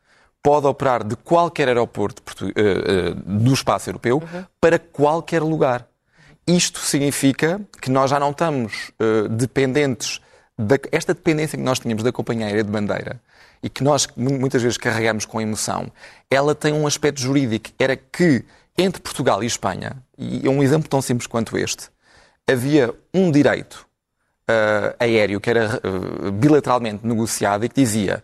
[0.43, 4.21] pode operar de qualquer aeroporto eh, eh, do espaço europeu
[4.59, 5.87] para qualquer lugar.
[6.47, 10.19] Isto significa que nós já não estamos eh, dependentes
[10.61, 13.21] da, esta dependência que nós tínhamos da companhia aérea de bandeira
[13.63, 15.91] e que nós mu- muitas vezes carregamos com emoção,
[16.29, 17.69] ela tem um aspecto jurídico.
[17.77, 18.43] Era que
[18.77, 21.89] entre Portugal e Espanha, e é um exemplo tão simples quanto este,
[22.49, 23.85] havia um direito
[24.47, 28.23] eh, aéreo que era eh, bilateralmente negociado e que dizia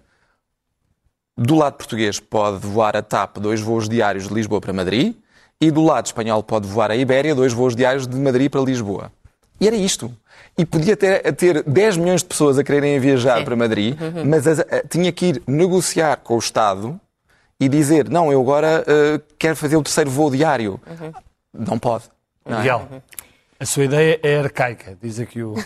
[1.37, 5.15] Do lado português pode voar a TAP dois voos diários de Lisboa para Madrid
[5.61, 9.11] e do lado espanhol pode voar a Ibéria dois voos diários de Madrid para Lisboa.
[9.59, 10.11] E era isto.
[10.57, 13.45] E podia ter, ter 10 milhões de pessoas a quererem viajar Sim.
[13.45, 14.25] para Madrid, uhum.
[14.25, 16.99] mas a, a, tinha que ir negociar com o Estado
[17.59, 20.79] e dizer: não, eu agora uh, quero fazer o terceiro voo diário.
[20.87, 21.11] Uhum.
[21.53, 22.05] Não pode.
[22.45, 22.75] Não é?
[22.75, 23.01] Uhum.
[23.59, 25.55] A sua ideia é arcaica, diz aqui o.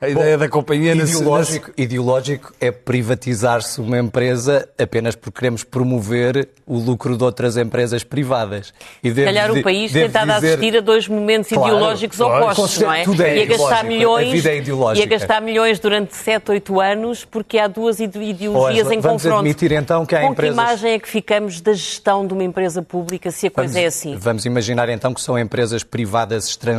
[0.00, 0.94] A ideia Bom, da companhia...
[0.96, 1.80] Ideológico, nesse...
[1.80, 8.74] ideológico é privatizar-se uma empresa apenas porque queremos promover o lucro de outras empresas privadas.
[9.02, 10.46] E Se calhar o país tem estado dizer...
[10.46, 13.04] a assistir a dois momentos claro, ideológicos claro, opostos, não é?
[13.04, 15.06] Tudo é e a gastar milhões, a vida é ideológica.
[15.06, 19.22] E a gastar milhões durante 7, 8 anos porque há duas ideologias Olha, em vamos
[19.22, 19.38] confronto.
[19.38, 20.56] admitir então que há Com empresas...
[20.56, 23.84] que imagem é que ficamos da gestão de uma empresa pública se a coisa vamos,
[23.84, 24.16] é assim?
[24.16, 26.71] Vamos imaginar então que são empresas privadas estrangeiras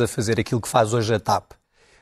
[0.00, 1.52] a fazer fazer aquilo que faz hoje a TAP.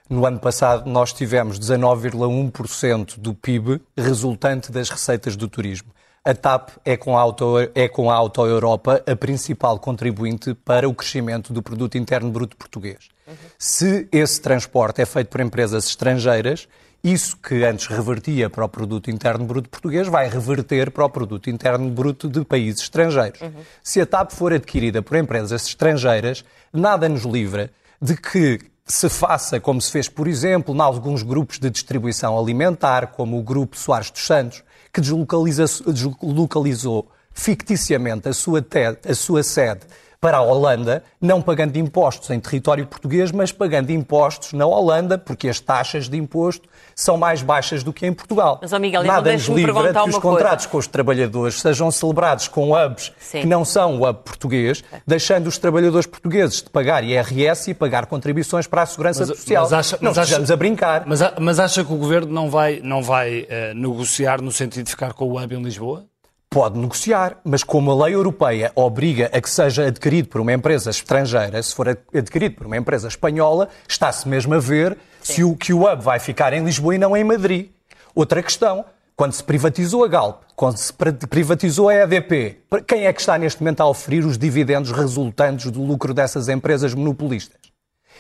[0.09, 5.94] No ano passado, nós tivemos 19,1% do PIB resultante das receitas do turismo.
[6.25, 10.89] A TAP é com a, Auto, é com a Auto Europa a principal contribuinte para
[10.89, 13.09] o crescimento do produto interno bruto português.
[13.27, 13.35] Uhum.
[13.59, 16.67] Se esse transporte é feito por empresas estrangeiras,
[17.03, 21.51] isso que antes revertia para o produto interno bruto português vai reverter para o produto
[21.51, 23.43] interno bruto de países estrangeiros.
[23.43, 23.61] Uhum.
[23.83, 29.61] Se a TAP for adquirida por empresas estrangeiras, nada nos livra de que se faça
[29.61, 34.11] como se fez, por exemplo, em alguns grupos de distribuição alimentar, como o Grupo Soares
[34.11, 34.63] dos Santos,
[34.95, 38.65] que deslocalizou ficticiamente a sua,
[39.05, 39.81] a sua sede
[40.25, 45.51] para a Holanda, não pagando impostos em território português, mas pagando impostos na Holanda, porque
[45.51, 48.59] as taxas de imposto são mais baixas do que em Portugal.
[48.63, 50.69] Mas, oh Miguel, Nada nos livra que os contratos coisa.
[50.71, 53.43] com os trabalhadores sejam celebrados com hubs Sim.
[53.43, 58.07] que não são o hub português, deixando os trabalhadores portugueses de pagar IRS e pagar
[58.07, 59.65] contribuições para a segurança mas, social.
[59.65, 61.03] Mas acha, não mas estejamos acha, a brincar.
[61.05, 64.91] Mas, mas acha que o Governo não vai, não vai uh, negociar no sentido de
[64.91, 66.07] ficar com o hub em Lisboa?
[66.55, 70.89] Pode negociar, mas como a lei europeia obriga a que seja adquirido por uma empresa
[70.89, 75.73] estrangeira, se for adquirido por uma empresa espanhola, está-se mesmo a ver se o, que
[75.73, 77.71] o hub vai ficar em Lisboa e não em Madrid.
[78.15, 78.85] Outra questão,
[79.17, 80.93] quando se privatizou a Galp, quando se
[81.29, 85.83] privatizou a EDP, quem é que está neste momento a oferir os dividendos resultantes do
[85.83, 87.74] lucro dessas empresas monopolistas?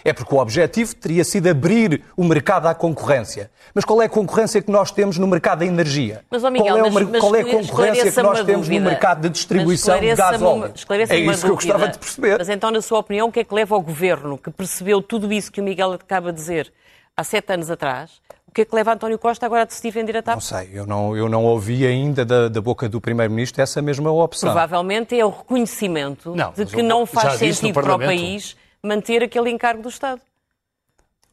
[0.04, 3.50] É porque o objetivo teria sido abrir o mercado à concorrência.
[3.74, 6.22] Mas qual é a concorrência que nós temos no mercado da energia?
[6.30, 8.84] Mas, oh Miguel, qual, é, mas, mas qual é a concorrência que nós temos dúvida.
[8.84, 10.74] no mercado de distribuição de gás óleo?
[11.08, 12.38] É isso que eu gostava de perceber.
[12.38, 15.32] Mas então, na sua opinião, o que é que leva ao Governo, que percebeu tudo
[15.32, 16.70] isso que o Miguel acaba de dizer
[17.16, 20.18] há sete anos atrás, o que é que leva António Costa agora a decidir vender
[20.18, 20.34] a TAP?
[20.34, 24.12] Não sei, eu não, eu não ouvi ainda da, da boca do Primeiro-Ministro essa mesma
[24.12, 24.50] opção.
[24.50, 29.50] Provavelmente é o reconhecimento não, de que não faz sentido para o país manter aquele
[29.50, 30.20] encargo do Estado.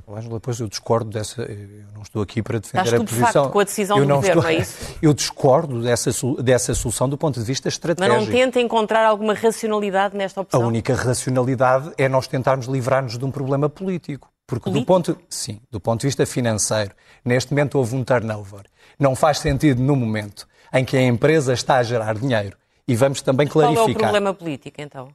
[0.07, 1.43] Ângela, depois eu discordo dessa.
[1.43, 3.49] Eu não estou aqui para defender Estás a posição.
[3.49, 4.97] com a decisão eu do governo, estou, é isso?
[5.01, 6.11] Eu discordo dessa,
[6.41, 8.15] dessa solução do ponto de vista estratégico.
[8.15, 10.61] Mas não tenta encontrar alguma racionalidade nesta opção?
[10.61, 14.29] A única racionalidade é nós tentarmos livrar-nos de um problema político.
[14.45, 14.85] Porque político?
[14.85, 16.91] do ponto, sim, do ponto de vista financeiro,
[17.23, 18.63] neste momento houve um turnover.
[18.99, 22.57] Não faz sentido no momento em que a empresa está a gerar dinheiro.
[22.87, 23.85] E vamos também clarificar.
[23.85, 25.09] Qual é o problema político, então?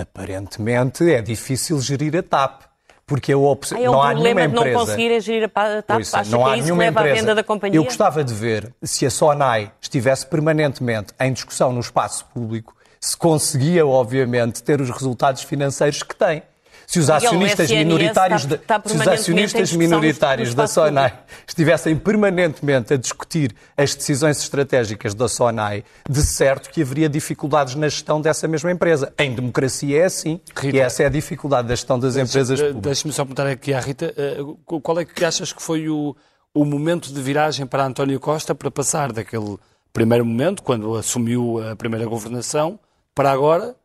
[0.00, 2.62] Aparentemente é difícil gerir a TAP
[3.06, 3.78] porque a opção.
[3.78, 5.98] Ah, é um não há nenhuma de não conseguir gerir a TAP?
[5.98, 7.16] Ouça, não há que é nenhuma leva empresa.
[7.16, 7.78] à venda da companhia?
[7.78, 13.16] Eu gostava de ver se a Sonai estivesse permanentemente em discussão no espaço público, se
[13.16, 16.42] conseguia, obviamente, ter os resultados financeiros que tem.
[16.88, 21.12] Se os acionistas minoritários, está, está se os acionistas minoritários da Sonai
[21.46, 27.90] estivessem permanentemente a discutir as decisões estratégicas da Sonai, de certo que haveria dificuldades na
[27.90, 29.12] gestão dessa mesma empresa.
[29.18, 32.82] Em democracia é assim, Rita, e essa é a dificuldade da gestão das empresas públicas.
[32.82, 36.16] Deixe-me só perguntar aqui à Rita, eh, qual é que achas que foi o,
[36.54, 39.58] o momento de viragem para António Costa para passar daquele
[39.92, 42.80] primeiro momento, quando assumiu a primeira governação,
[43.14, 43.76] para agora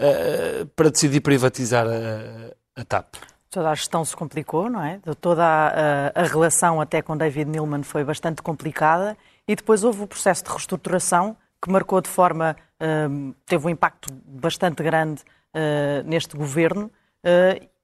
[0.00, 3.14] uh, para decidir privatizar a, a, TAP?
[3.50, 5.00] Toda a gestão se complicou, não é?
[5.20, 10.06] Toda a, a, relação até com David Neilman foi bastante complicada e depois houve o
[10.06, 15.22] processo de reestruturação que marcou de forma, uh, teve um impacto bastante grande
[15.54, 16.90] uh, neste governo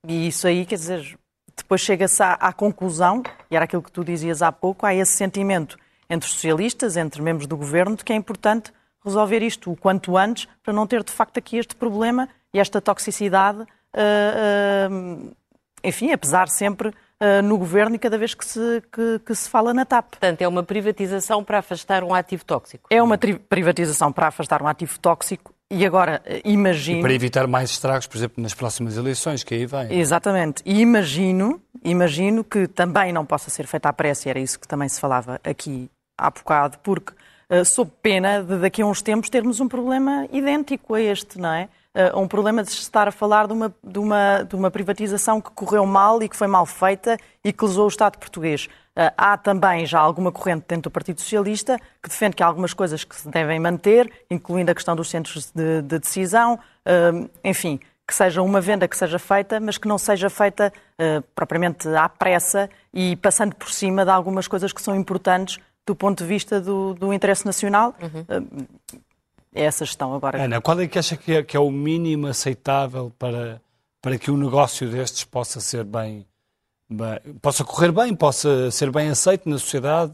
[0.08, 1.18] e isso aí, quer dizer,
[1.56, 5.16] depois chega-se à, à, conclusão, e era aquilo que tu dizias há pouco, há esse
[5.16, 5.76] sentimento
[6.08, 8.72] entre socialistas, entre membros do governo, de que é importante
[9.06, 12.80] resolver isto o quanto antes, para não ter de facto aqui este problema e esta
[12.80, 15.36] toxicidade, uh, uh,
[15.84, 19.72] enfim, apesar sempre uh, no governo e cada vez que se, que, que, se fala
[19.72, 20.10] na TAP.
[20.10, 22.88] Portanto, é uma privatização para afastar um ativo tóxico.
[22.90, 27.00] É uma privatização para afastar um ativo tóxico e agora, imagino...
[27.00, 29.98] E para evitar mais estragos, por exemplo, nas próximas eleições que aí vêm.
[29.98, 30.62] Exatamente.
[30.64, 34.88] E imagino, imagino que também não possa ser feita à pressa, era isso que também
[34.88, 37.16] se falava aqui há bocado, porque uh,
[37.64, 41.68] sob pena de daqui a uns tempos termos um problema idêntico a este, não é?
[41.96, 45.50] Uh, um problema de estar a falar de uma, de, uma, de uma privatização que
[45.52, 48.66] correu mal e que foi mal feita e que lesou o Estado português.
[48.66, 52.74] Uh, há também já alguma corrente dentro do Partido Socialista que defende que há algumas
[52.74, 56.56] coisas que se devem manter, incluindo a questão dos centros de, de decisão,
[56.86, 60.72] uh, enfim, que seja uma venda que seja feita, mas que não seja feita
[61.34, 66.22] propriamente à pressa e passando por cima de algumas coisas que são importantes do ponto
[66.22, 67.94] de vista do, do interesse nacional.
[68.02, 68.66] Uhum
[69.56, 70.44] é essa gestão agora.
[70.44, 73.60] Ana, qual é que acha que é, que é o mínimo aceitável para,
[74.02, 76.26] para que um negócio destes possa ser bem,
[76.88, 80.12] bem, possa correr bem, possa ser bem aceito na sociedade?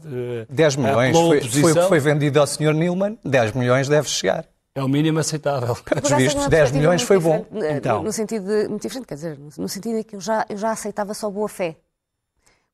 [0.49, 2.73] 10 eh, milhões foi, foi, foi vendido ao Sr.
[2.73, 4.45] Nilman, 10 milhões deve chegar.
[4.75, 5.75] É o mínimo aceitável.
[5.75, 7.45] Pelos vistos, 10 milhões foi bom.
[7.53, 8.01] Eh, então.
[8.01, 10.71] No sentido de, muito diferente, quer dizer, no sentido de que eu já, eu já
[10.71, 11.75] aceitava só boa fé.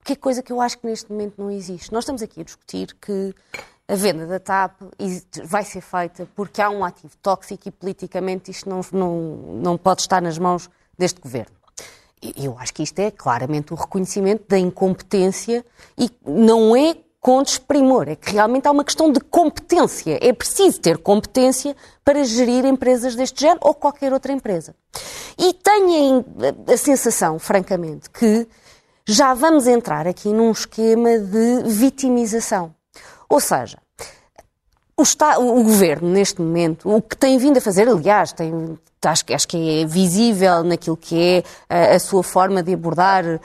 [0.10, 1.94] Que é coisa que eu acho que neste momento não existe.
[1.94, 3.32] Nós estamos aqui a discutir que
[3.88, 4.82] a venda da TAP
[5.44, 9.22] vai ser feita porque há um ativo tóxico e politicamente isto não, não,
[9.62, 10.68] não pode estar nas mãos
[10.98, 11.56] deste governo.
[12.36, 15.64] Eu acho que isto é claramente o reconhecimento da incompetência
[15.96, 20.18] e não é com desprimor, é que realmente há uma questão de competência.
[20.20, 24.74] É preciso ter competência para gerir empresas deste género ou qualquer outra empresa.
[25.38, 26.26] E tenho
[26.68, 28.48] a sensação, francamente, que
[29.12, 32.76] já vamos entrar aqui num esquema de vitimização.
[33.28, 33.80] Ou seja,
[34.96, 35.04] o,
[35.42, 39.82] o, governo, neste momento, o que tem vindo a fazer, aliás, tem, acho, acho que
[39.82, 43.40] é visível naquilo que é a, a sua forma de abordar uh,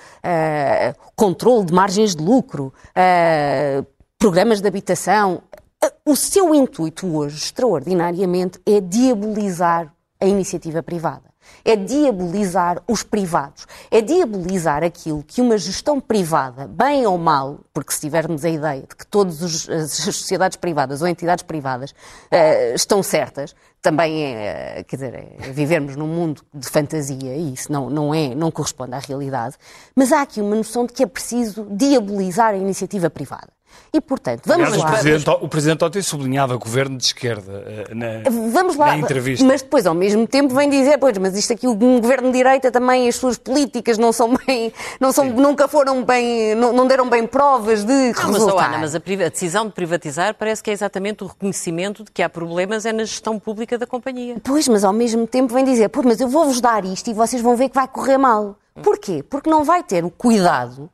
[1.16, 3.86] controle de margens de lucro, uh,
[4.18, 5.42] programas de habitação.
[5.82, 11.33] Uh, o seu intuito hoje, extraordinariamente, é diabolizar a iniciativa privada
[11.64, 17.92] é diabolizar os privados, é diabolizar aquilo que uma gestão privada, bem ou mal, porque
[17.92, 23.02] se tivermos a ideia de que todas as sociedades privadas ou entidades privadas uh, estão
[23.02, 28.14] certas, também é, quer dizer, é vivermos num mundo de fantasia e isso não, não,
[28.14, 29.56] é, não corresponde à realidade,
[29.94, 33.53] mas há aqui uma noção de que é preciso diabolizar a iniciativa privada.
[33.92, 34.88] E, portanto, vamos Aliás, lá.
[34.88, 39.44] O Presidente, o Presidente ontem sublinhava governo de esquerda eh, na, vamos lá, na entrevista.
[39.44, 42.72] Mas depois, ao mesmo tempo, vem dizer, pois, mas isto aqui, um governo de direita
[42.72, 47.08] também, as suas políticas não são bem, não são, nunca foram bem, não, não deram
[47.08, 48.54] bem provas de não, resultar.
[48.54, 52.10] Mas, Ana, mas a, a decisão de privatizar parece que é exatamente o reconhecimento de
[52.10, 54.36] que há problemas é na gestão pública da companhia.
[54.42, 57.40] Pois, mas ao mesmo tempo vem dizer, pois, mas eu vou-vos dar isto e vocês
[57.40, 58.56] vão ver que vai correr mal.
[58.82, 59.22] Porquê?
[59.22, 60.90] Porque não vai ter o cuidado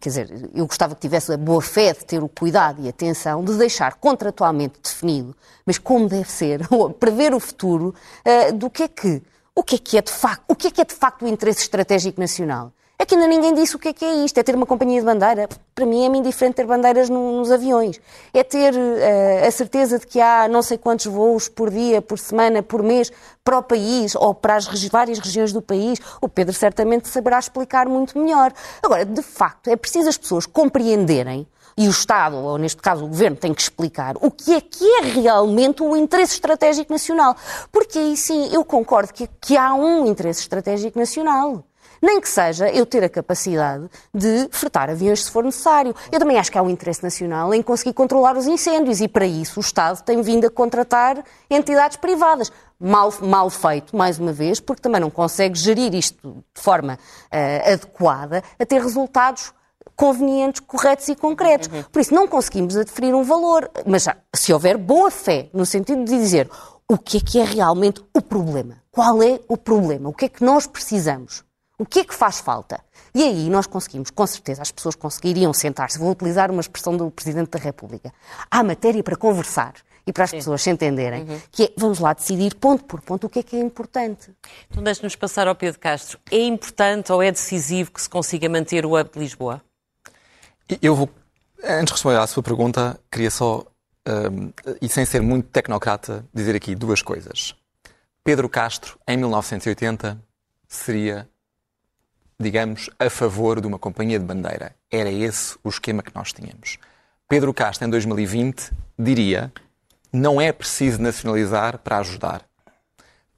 [0.00, 3.44] quer dizer, eu gostava que tivesse a boa fé de ter o cuidado e atenção
[3.44, 5.34] de deixar contratualmente definido,
[5.64, 6.60] mas como deve ser,
[6.98, 9.22] prever o futuro uh, do que é que
[9.54, 11.28] o que é que é de facto, o que é que é de facto o
[11.28, 12.72] interesse estratégico nacional?
[13.00, 14.36] É que ainda ninguém disse o que é que é isto.
[14.36, 15.48] É ter uma companhia de bandeira.
[15.74, 17.98] Para mim é-me indiferente ter bandeiras nos aviões.
[18.34, 22.18] É ter uh, a certeza de que há não sei quantos voos por dia, por
[22.18, 23.10] semana, por mês
[23.42, 25.98] para o país ou para as regi várias regiões do país.
[26.20, 28.52] O Pedro certamente saberá explicar muito melhor.
[28.82, 33.08] Agora, de facto, é preciso as pessoas compreenderem e o Estado, ou neste caso o
[33.08, 37.34] Governo, tem que explicar o que é que é realmente o interesse estratégico nacional.
[37.72, 41.64] Porque aí sim, eu concordo que, que há um interesse estratégico nacional.
[42.00, 45.94] Nem que seja eu ter a capacidade de fretar aviões se for necessário.
[46.10, 49.26] Eu também acho que há um interesse nacional em conseguir controlar os incêndios e, para
[49.26, 52.50] isso, o Estado tem vindo a contratar entidades privadas.
[52.78, 57.72] Mal, mal feito, mais uma vez, porque também não consegue gerir isto de forma uh,
[57.72, 59.52] adequada a ter resultados
[59.94, 61.68] convenientes, corretos e concretos.
[61.68, 61.82] Uhum.
[61.92, 63.70] Por isso, não conseguimos aderir um valor.
[63.84, 66.48] Mas se houver boa fé, no sentido de dizer
[66.88, 70.28] o que é que é realmente o problema, qual é o problema, o que é
[70.28, 71.44] que nós precisamos,
[71.80, 72.78] o que é que faz falta?
[73.14, 75.98] E aí nós conseguimos, com certeza, as pessoas conseguiriam sentar-se.
[75.98, 78.12] Vou utilizar uma expressão do Presidente da República.
[78.50, 79.72] Há matéria para conversar
[80.06, 80.36] e para as Sim.
[80.36, 81.40] pessoas se entenderem, uhum.
[81.50, 84.30] que é, vamos lá decidir ponto por ponto o que é que é importante.
[84.70, 86.18] Então deixe-nos passar ao Pedro Castro.
[86.30, 89.62] É importante ou é decisivo que se consiga manter o Hub de Lisboa?
[90.82, 91.08] Eu vou,
[91.64, 93.64] antes de responder à sua pergunta, queria só,
[94.06, 97.54] um, e sem ser muito tecnocrata, dizer aqui duas coisas.
[98.22, 100.22] Pedro Castro, em 1980,
[100.68, 101.29] seria
[102.40, 104.74] digamos, a favor de uma companhia de bandeira.
[104.90, 106.78] Era esse o esquema que nós tínhamos.
[107.28, 109.52] Pedro Castro, em 2020, diria
[110.12, 112.42] não é preciso nacionalizar para ajudar.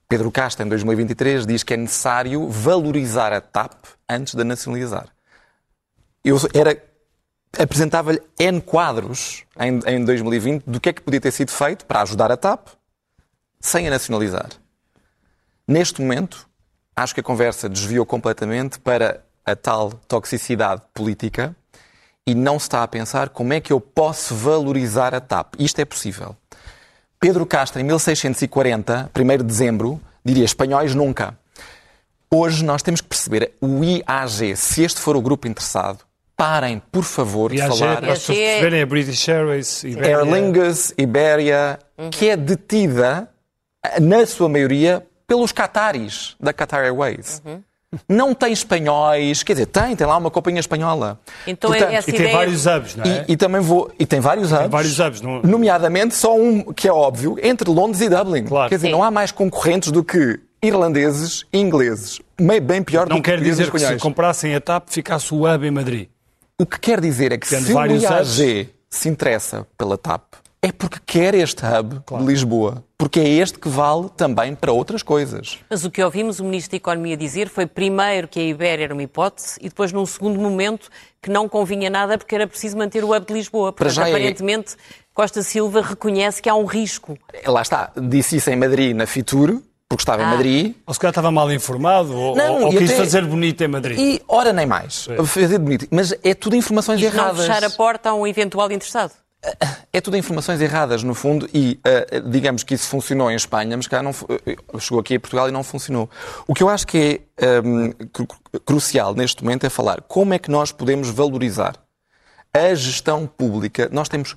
[0.09, 3.73] Pedro Castro, em 2023, diz que é necessário valorizar a TAP
[4.09, 5.09] antes de nacionalizar.
[6.25, 6.81] Eu era
[7.59, 12.01] apresentava-lhe N quadros em, em 2020 do que é que podia ter sido feito para
[12.03, 12.69] ajudar a TAP
[13.61, 14.49] sem a nacionalizar.
[15.69, 16.49] Neste momento,
[16.97, 21.55] acho que a conversa desviou completamente para a tal toxicidade política
[22.27, 25.55] e não se está a pensar como é que eu posso valorizar a TAP.
[25.59, 26.37] Isto é possível.
[27.19, 31.37] Pedro Castro, em 1640, 1 de dezembro, diria espanhóis nunca.
[32.31, 36.01] Hoje nós temos que perceber o IAG, se este for o grupo interessado,
[36.37, 38.01] parem, por favor, de falar.
[38.01, 40.17] para as pessoas IAG é- perceberem, a British Airways, Iberia.
[40.19, 41.79] Aer Lingus, Iberia,
[42.11, 43.29] que é detida,
[44.01, 47.41] na sua maioria, pelos cataris da Qatar Airways.
[48.07, 51.19] Não tem espanhóis, quer dizer, tem, tem lá uma companhia espanhola.
[51.47, 53.25] Então é Portanto, essa E tem ideia- vários hubs, não é?
[53.29, 53.91] e, e também vou.
[53.99, 54.69] E tem vários hubs.
[54.71, 58.45] vários hubs, não- Nomeadamente só um que é óbvio, entre Londres e Dublin.
[58.45, 58.69] Claro.
[58.69, 58.93] Quer dizer, Sim.
[58.93, 62.21] não há mais concorrentes do que irlandeses e ingleses.
[62.39, 64.89] Meio bem pior Não do que quer portugueses e dizer que se comprassem a TAP
[64.89, 66.09] ficasse o hub em Madrid.
[66.59, 70.23] O que quer dizer é que Tendo se o IAG se interessa pela TAP,
[70.65, 72.85] é porque quer este hub de Lisboa.
[72.97, 75.59] Porque é este que vale também para outras coisas.
[75.69, 78.95] Mas o que ouvimos o Ministro da Economia dizer foi primeiro que a Ibéria era
[78.95, 80.89] uma hipótese e depois, num segundo momento,
[81.21, 83.73] que não convinha nada porque era preciso manter o hub de Lisboa.
[83.73, 84.77] Portanto, já é- aparentemente,
[85.13, 87.19] Costa Silva reconhece que há um risco.
[87.45, 90.31] Lá está, disse isso em Madrid, na Fitur, porque estava em Ah.
[90.31, 90.75] Madrid.
[90.87, 93.69] Ou se calhar estava mal informado, ou, Não, ou e quis até- fazer bonito em
[93.69, 93.99] Madrid.
[93.99, 95.09] E, ora, nem mais.
[95.27, 95.89] Fazer bonito.
[95.91, 97.47] Mas é tudo informações E não erradas.
[97.47, 99.11] fechar a porta a um eventual interessado.
[99.93, 101.81] É tudo informações erradas, no fundo, e
[102.15, 105.49] uh, digamos que isso funcionou em Espanha, mas cá não uh, chegou aqui a Portugal
[105.49, 106.09] e não funcionou.
[106.47, 108.29] O que eu acho que é um, cru-
[108.65, 111.75] crucial neste momento é falar como é que nós podemos valorizar
[112.55, 113.89] a gestão pública.
[113.91, 114.37] Nós temos,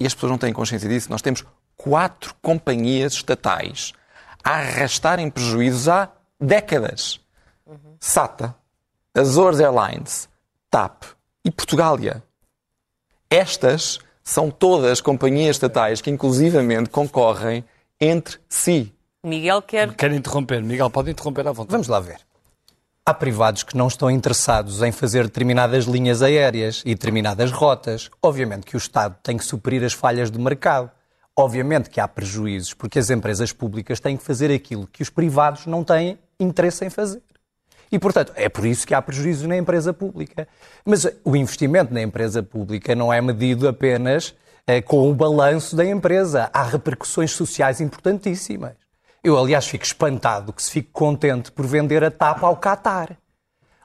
[0.00, 1.44] e as pessoas não têm consciência disso, nós temos
[1.76, 3.92] quatro companhias estatais
[4.42, 6.08] a arrastarem prejuízos há
[6.40, 7.20] décadas.
[8.00, 8.54] SATA,
[9.14, 10.28] Azores Airlines,
[10.70, 11.04] TAP
[11.44, 12.22] e Portugália.
[13.30, 17.64] Estas são todas companhias estatais que, inclusivamente, concorrem
[18.00, 18.92] entre si.
[19.24, 19.94] Miguel quer.
[19.94, 20.62] Quero interromper.
[20.62, 21.72] Miguel, pode interromper à vontade.
[21.72, 22.18] Vamos lá ver.
[23.04, 28.10] Há privados que não estão interessados em fazer determinadas linhas aéreas e determinadas rotas.
[28.22, 30.90] Obviamente que o Estado tem que suprir as falhas do mercado.
[31.36, 35.66] Obviamente que há prejuízos, porque as empresas públicas têm que fazer aquilo que os privados
[35.66, 37.22] não têm interesse em fazer.
[37.92, 40.48] E, portanto, é por isso que há prejuízo na empresa pública.
[40.82, 44.34] Mas o investimento na empresa pública não é medido apenas
[44.66, 46.50] eh, com o balanço da empresa.
[46.54, 48.72] Há repercussões sociais importantíssimas.
[49.22, 53.18] Eu, aliás, fico espantado que se fique contente por vender a tapa ao Qatar.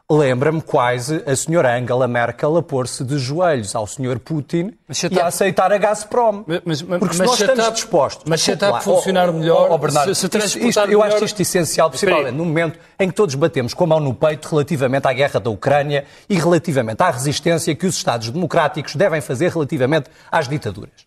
[0.10, 5.20] Lembra-me quase a senhora Angela Merkel a pôr-se de joelhos ao senhor Putin Mas e
[5.20, 6.46] a aceitar a Gazprom.
[6.48, 8.24] Mas- mas- Porque se nós estamos dispostos...
[8.26, 11.26] mas se a funcionar melhor, oh, oh, Bernardo, se- se isto- isto eu acho melhor-
[11.26, 15.06] isto essencial, principalmente no momento em que todos batemos com a mão no peito relativamente
[15.10, 20.10] à guerra da Ucrânia e relativamente à resistência que os Estados democráticos devem fazer relativamente
[20.32, 21.07] às ditaduras.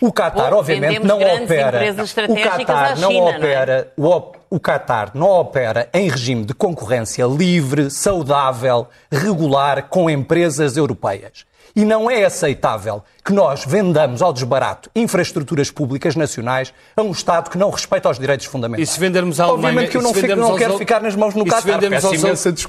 [0.00, 1.80] O Qatar, obviamente, não grandes opera.
[2.28, 3.36] O Qatar não China, não é?
[3.36, 3.92] opera.
[3.96, 11.44] O, Qatar não opera em regime de concorrência livre, saudável, regular com empresas europeias.
[11.76, 17.48] E não é aceitável que nós vendamos ao desbarato infraestruturas públicas nacionais a um Estado
[17.48, 18.90] que não respeita os direitos E fundamentais.
[18.90, 19.68] se vendermos à Alemanha...
[19.68, 21.50] Obviamente que eu e não, fico, não quero al- ficar nas mãos no e se
[21.50, 21.74] Qatar.
[21.74, 22.14] vendemos Peço aos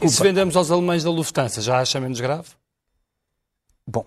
[0.05, 2.49] E se vendemos aos alemães da Lufthansa, já acha menos grave?
[3.87, 4.05] Bom,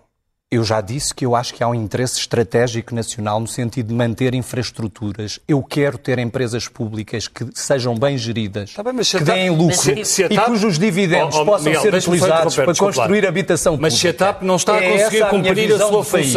[0.54, 3.94] eu já disse que eu acho que há um interesse estratégico nacional no sentido de
[3.94, 5.38] manter infraestruturas.
[5.46, 9.34] Eu quero ter empresas públicas que sejam bem geridas, Tá bem, mas a que TAP-
[9.36, 11.94] deem lucro Mas se- se a e TAP- cujos dividendos Oh, oh, possam Miguel, ser
[11.94, 14.24] utilizados para construir habitação Mas se a pública.
[14.32, 16.34] TAP não está a É conseguir minha cumprir a sua do país.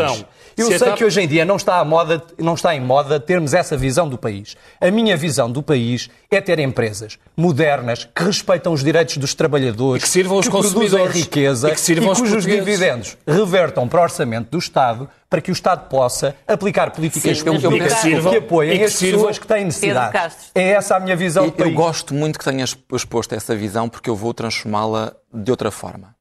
[0.57, 3.53] Eu sei que hoje em dia não está, à moda, não está em moda termos
[3.53, 4.55] essa visão do país.
[4.81, 10.01] A minha visão do país é ter empresas modernas que respeitam os direitos dos trabalhadores,
[10.01, 11.15] E que sirvam aos produzem consumidores.
[11.15, 15.51] riqueza E que sirvam aos cujos dividendos revertam para o orçamento do Estado para que
[15.51, 19.37] o Estado possa aplicar políticas Sim, públicas que, que sirvam- apoiem e que as pessoas
[19.37, 20.17] que têm necessidade.
[20.55, 21.69] É essa a minha visão do Eu, país.
[21.69, 26.15] eu gosto muito que tenhas exposto essa visão porque eu vou transformá-la de outra forma.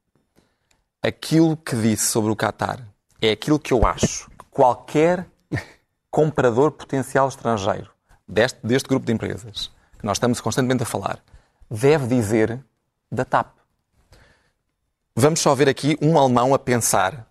[1.01, 2.79] Aquilo que disse sobre o Qatar
[3.21, 5.27] é aquilo que eu acho que qualquer
[6.11, 7.89] comprador potencial estrangeiro
[8.27, 11.19] deste, deste grupo de empresas que nós estamos constantemente a falar
[11.69, 12.59] deve dizer
[13.11, 13.55] da TAP.
[15.15, 17.27] Vamos só ver aqui um alemão a pensar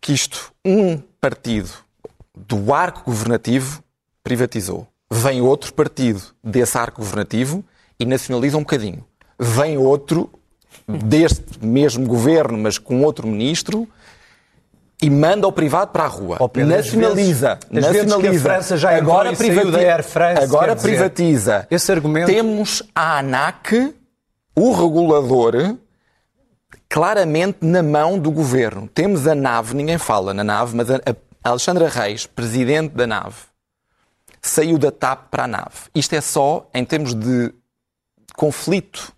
[0.00, 1.70] que isto, um partido
[2.34, 3.82] do arco governativo
[4.22, 4.86] privatizou.
[5.10, 7.64] Vem outro partido desse arco governativo
[7.98, 9.04] e nacionaliza um bocadinho.
[9.38, 10.32] Vem outro
[10.86, 13.88] deste mesmo governo, mas com outro ministro,
[15.02, 16.36] e manda o privado para a rua.
[16.40, 17.58] Ó Pedro, nacionaliza.
[17.70, 18.42] vezes- que a nacionaliza.
[18.48, 21.66] França já agora saiu da Air France, Agora privatiza.
[21.70, 23.94] esse argumento- Temos a ANAC,
[24.54, 25.76] o regulador,
[26.88, 28.88] claramente na mão do governo.
[28.88, 30.96] Temos a nave, ninguém fala na nave, mas a,
[31.42, 33.36] a Alexandra Reis, presidente da nave,
[34.42, 35.88] saiu da TAP para a nave.
[35.94, 37.52] Isto é só, em termos de
[38.36, 39.12] conflito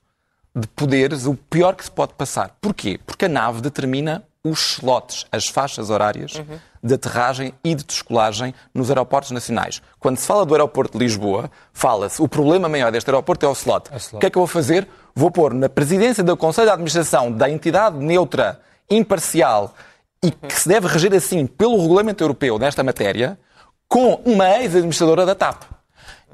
[0.54, 2.56] de poderes, o pior que se pode passar.
[2.60, 3.00] Porquê?
[3.06, 6.58] Porque a nave determina os slots, as faixas horárias uhum.
[6.82, 9.80] de aterragem e de descolagem nos aeroportos nacionais.
[10.00, 13.52] Quando se fala do aeroporto de Lisboa, fala-se o problema maior deste aeroporto é o
[13.52, 13.88] slot.
[13.92, 14.16] É slot.
[14.16, 14.88] O que é que eu vou fazer?
[15.14, 19.74] Vou pôr na presidência do Conselho de Administração da entidade neutra, imparcial
[20.22, 20.48] e uhum.
[20.48, 23.38] que se deve reger assim pelo regulamento europeu nesta matéria,
[23.88, 25.62] com uma ex-administradora da TAP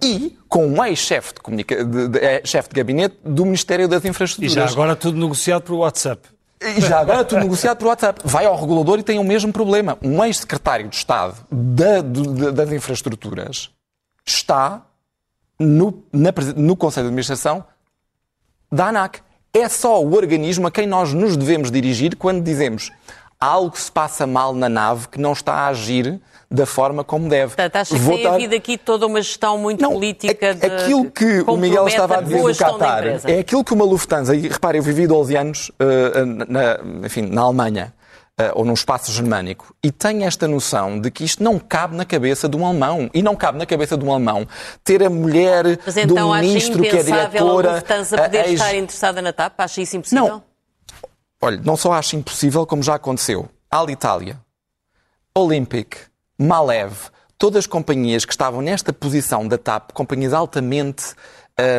[0.03, 4.53] e com um ex-chefe de, de, de, de, de gabinete do Ministério das Infraestruturas.
[4.53, 6.38] E já agora tudo negociado por WhatsApp.
[6.61, 8.21] E já agora tudo negociado por WhatsApp.
[8.25, 9.97] Vai ao regulador e tem o mesmo problema.
[10.03, 12.01] Um ex-secretário de Estado da,
[12.51, 13.71] das infraestruturas
[14.25, 14.83] está
[15.59, 17.65] no, na, no Conselho de Administração
[18.71, 19.21] da ANAC.
[19.53, 22.91] É só o organismo a quem nós nos devemos dirigir quando dizemos
[23.41, 26.21] algo se passa mal na nave que não está a agir
[26.51, 27.55] da forma como deve.
[27.55, 28.19] Portanto, acha que Votar...
[28.19, 30.67] tem havido aqui toda uma gestão muito não, política de...
[30.67, 34.49] Aquilo que o Miguel estava a dizer do Qatar é aquilo que uma Lufthansa, e
[34.49, 37.93] repare, eu vivi 12 anos uh, na, enfim, na Alemanha,
[38.41, 42.07] uh, ou num espaço germânico, e tenho esta noção de que isto não cabe na
[42.07, 43.11] cabeça de um alemão.
[43.13, 44.49] E não cabe na cabeça de um alemão
[44.83, 47.73] ter a mulher Mas então, do ministro que é diretora...
[47.73, 49.61] a Lufthansa poder a, estar interessada na TAP?
[49.61, 50.29] Acha isso impossível?
[50.29, 50.48] Não.
[51.41, 53.49] Olha, não só acho impossível, como já aconteceu.
[53.71, 54.41] Alitalia,
[55.35, 55.97] Olympic,
[56.39, 61.15] Malev, todas as companhias que estavam nesta posição da TAP, companhias altamente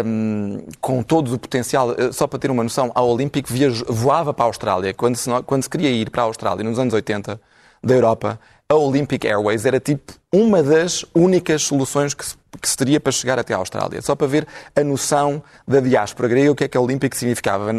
[0.06, 3.48] um, com todo o potencial, eh, só para ter uma noção, a Olympic
[3.88, 4.94] voava para a Austrália.
[4.94, 7.40] Quando se, quando se queria ir para a Austrália, nos anos 80,
[7.84, 8.40] da Europa,
[8.70, 13.12] a Olympic Airways era tipo uma das únicas soluções que se, que se teria para
[13.12, 14.02] chegar até a Austrália.
[14.02, 17.72] Só para ver a noção da diáspora grega, o que é que a Olympic significava,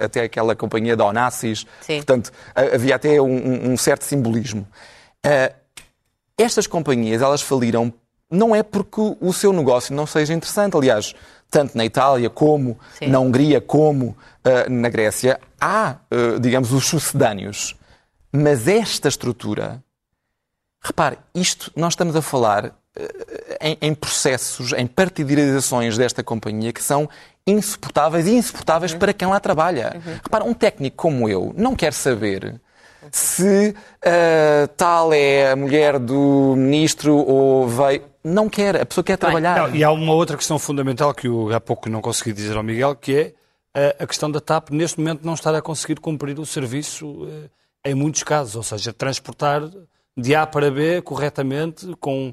[0.00, 1.66] até aquela companhia da Onassis.
[1.80, 1.96] Sim.
[1.96, 4.66] Portanto, havia até um, um certo simbolismo.
[5.24, 5.54] Uh,
[6.36, 7.92] estas companhias, elas faliram
[8.30, 10.76] não é porque o seu negócio não seja interessante.
[10.76, 11.14] Aliás,
[11.50, 13.08] tanto na Itália como Sim.
[13.08, 17.76] na Hungria como uh, na Grécia, há, uh, digamos, os sucedâneos.
[18.32, 19.82] Mas esta estrutura,
[20.80, 22.72] repare, isto nós estamos a falar
[23.60, 27.08] em, em, processos, em partidarizações desta companhia que são
[27.46, 28.98] insuportáveis e insuportáveis uhum.
[28.98, 29.92] para quem lá trabalha.
[29.94, 30.14] Uhum.
[30.22, 32.60] Repare, um técnico como eu não quer saber
[33.10, 38.02] se uh, tal é a mulher do ministro ou veio.
[38.22, 39.68] Não quer, a pessoa quer trabalhar.
[39.68, 42.62] Não, e há uma outra questão fundamental que eu há pouco não consegui dizer ao
[42.62, 43.34] Miguel, que
[43.74, 47.06] é uh, a questão da TAP neste momento não estar a conseguir cumprir o serviço
[47.06, 47.50] uh,
[47.82, 49.62] em muitos casos, ou seja, transportar
[50.14, 52.30] de A para B corretamente com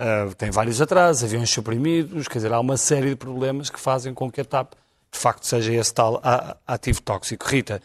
[0.00, 4.14] Uh, tem vários atrasos, aviões suprimidos, quer dizer, há uma série de problemas que fazem
[4.14, 4.74] com que a TAP
[5.10, 6.22] de facto seja esse tal
[6.64, 7.44] ativo tóxico.
[7.44, 7.82] Rita,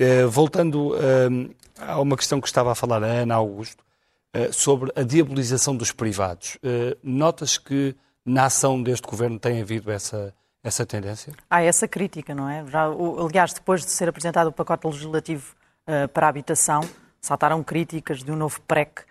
[0.00, 3.84] uh, voltando uh, há uma questão que estava a falar a Ana Augusto
[4.52, 6.58] sobre a diabolização dos privados.
[7.02, 11.32] Notas que na ação deste governo tem havido essa, essa tendência?
[11.48, 12.62] Há essa crítica, não é?
[12.66, 15.54] Já, aliás, depois de ser apresentado o pacote legislativo
[16.12, 16.82] para a habitação,
[17.18, 19.04] saltaram críticas de um novo PREC,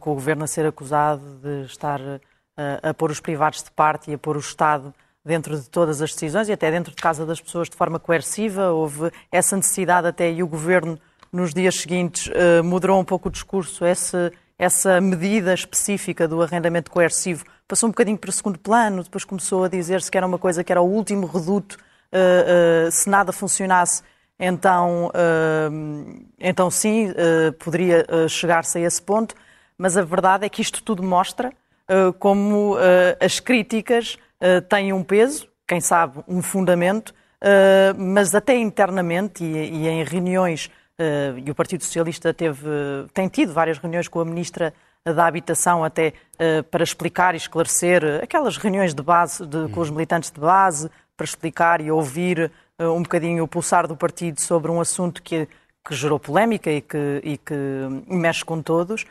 [0.00, 2.00] com o governo a ser acusado de estar
[2.82, 6.12] a pôr os privados de parte e a pôr o Estado dentro de todas as
[6.12, 8.70] decisões e até dentro de casa das pessoas de forma coerciva.
[8.70, 10.98] Houve essa necessidade até e o governo
[11.32, 16.90] nos dias seguintes uh, moderou um pouco o discurso, essa, essa medida específica do arrendamento
[16.90, 20.38] coercivo passou um bocadinho para o segundo plano, depois começou a dizer-se que era uma
[20.38, 24.02] coisa que era o último reduto, uh, uh, se nada funcionasse,
[24.38, 25.10] então,
[26.38, 27.12] então sim,
[27.58, 29.34] poderia chegar-se a esse ponto,
[29.76, 31.52] mas a verdade é que isto tudo mostra
[32.18, 32.76] como
[33.20, 34.16] as críticas
[34.68, 37.14] têm um peso, quem sabe um fundamento,
[37.96, 40.70] mas até internamente e, em reuniões
[41.44, 42.68] e o Partido Socialista teve,
[43.14, 44.74] tem tido várias reuniões com a Ministra
[45.04, 46.12] da Habitação até
[46.70, 51.24] para explicar e esclarecer aquelas reuniões de base de, com os militantes de base, para
[51.24, 55.48] explicar e ouvir um bocadinho o pulsar do partido sobre um assunto que,
[55.86, 57.54] que gerou polémica e que, e que
[58.06, 59.04] mexe com todos.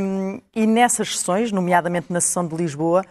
[0.00, 3.04] Um, e nessas sessões, nomeadamente na sessão de Lisboa,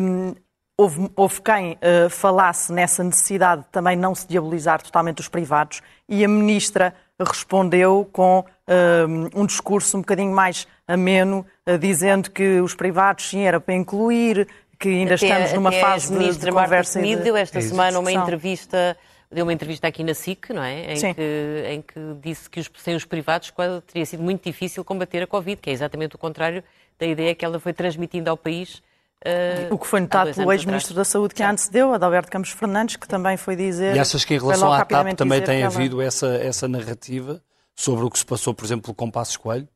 [0.00, 0.34] um,
[0.76, 5.80] houve, houve, quem uh, falasse nessa necessidade de também não se diabolizar totalmente os privados
[6.08, 12.60] e a Ministra respondeu com um, um discurso um bocadinho mais ameno, uh, dizendo que
[12.60, 14.46] os privados, sim, era para incluir,
[14.78, 17.00] que ainda até, estamos numa fase de, de conversa.
[17.00, 18.96] Marta deu esta semana uma entrevista
[19.30, 20.94] deu uma entrevista aqui na SIC, não é?
[20.94, 23.52] Em, que, em que, disse que os, sem os privados
[23.86, 26.62] teria sido muito difícil combater a Covid, que é exatamente o contrário
[26.98, 28.82] da ideia que ela foi transmitindo ao país
[29.24, 33.08] Uh, o que foi notado pelo ex-ministro da Saúde que antecedeu, Adalberto Campos Fernandes, que
[33.08, 33.96] também foi dizer.
[33.96, 37.42] E achas que em relação à TAP também tem havido essa, essa narrativa
[37.74, 39.66] sobre o que se passou, por exemplo, com Passos Coelho?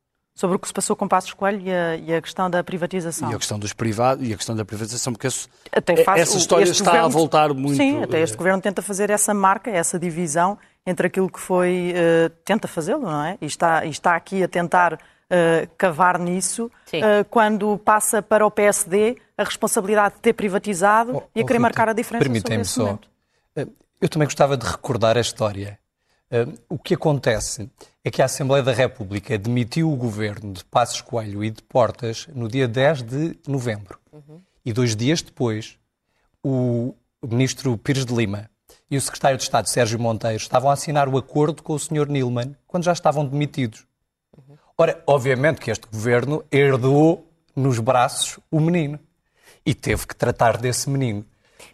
[0.41, 3.31] Sobre o que se passou com Passos Coelho e a, e a questão da privatização.
[3.31, 5.51] E a questão dos privados e a questão da privatização, porque isso,
[6.03, 7.77] faz, essa história está governo, a voltar muito.
[7.77, 12.31] Sim, até este governo tenta fazer essa marca, essa divisão entre aquilo que foi, uh,
[12.43, 13.37] tenta fazê-lo, não é?
[13.39, 14.99] E está, e está aqui a tentar uh,
[15.77, 21.43] cavar nisso, uh, quando passa para o PSD a responsabilidade de ter privatizado oh, e
[21.43, 22.85] a querer oh, marcar a diferença Permitem-me só.
[22.85, 23.11] Momento.
[24.01, 25.79] Eu também gostava de recordar a história.
[26.69, 27.69] O que acontece
[28.05, 32.29] é que a Assembleia da República demitiu o governo de Passos Coelho e de Portas
[32.33, 33.99] no dia 10 de novembro.
[34.13, 34.41] Uhum.
[34.65, 35.77] E dois dias depois,
[36.43, 38.49] o ministro Pires de Lima
[38.91, 42.09] e o secretário de Estado, Sérgio Monteiro, estavam a assinar o acordo com o Sr.
[42.09, 43.87] Nilman quando já estavam demitidos.
[44.79, 48.99] Ora, obviamente que este governo herdou nos braços o menino
[49.65, 51.25] e teve que tratar desse menino.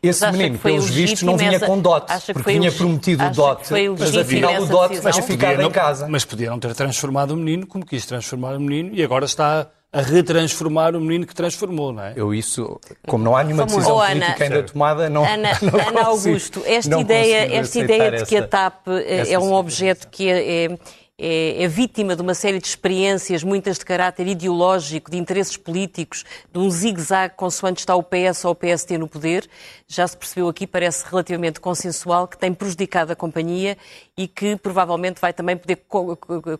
[0.02, 4.62] Esse menino, pelos vistos, não vinha com dote, porque vinha prometido o dote, mas afinal
[4.62, 6.06] o dote vai ficar em casa.
[6.08, 10.02] Mas podiam ter transformado o menino como quis transformar o menino e agora está a
[10.02, 12.12] retransformar o menino que transformou, não é?
[12.16, 16.02] Eu isso, como não há nenhuma decisão oh, política ainda tomada, não Ana, não Ana
[16.08, 20.78] Augusto, esta ideia, esta ideia de que a TAP é um objeto que é, é
[21.18, 26.24] é, é, vítima de uma série de experiências, muitas de caráter ideológico, de interesses políticos,
[26.52, 29.48] de um zigue-zague consoante está o PS ou o PST no poder,
[29.88, 33.78] já se percebeu aqui, parece relativamente consensual, que tem prejudicado a companhia
[34.14, 35.82] e que provavelmente vai também poder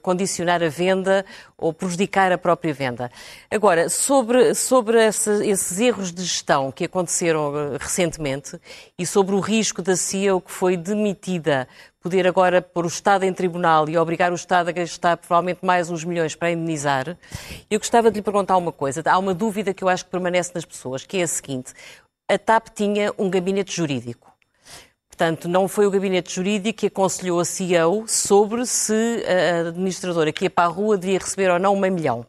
[0.00, 1.24] condicionar a venda
[1.58, 3.10] ou prejudicar a própria venda.
[3.50, 8.58] Agora, sobre, sobre esse, esses erros de gestão que aconteceram eh, recentemente
[8.98, 11.68] e sobre o risco da CEO que foi demitida
[12.06, 15.90] poder agora pôr o Estado em tribunal e obrigar o Estado a gastar provavelmente mais
[15.90, 17.16] uns milhões para indenizar,
[17.68, 19.02] eu gostava de lhe perguntar uma coisa.
[19.04, 21.72] Há uma dúvida que eu acho que permanece nas pessoas, que é a seguinte.
[22.30, 24.32] A TAP tinha um gabinete jurídico.
[25.08, 30.44] Portanto, não foi o gabinete jurídico que aconselhou a CEO sobre se a administradora que
[30.44, 32.24] ia para a rua devia receber ou não um milhão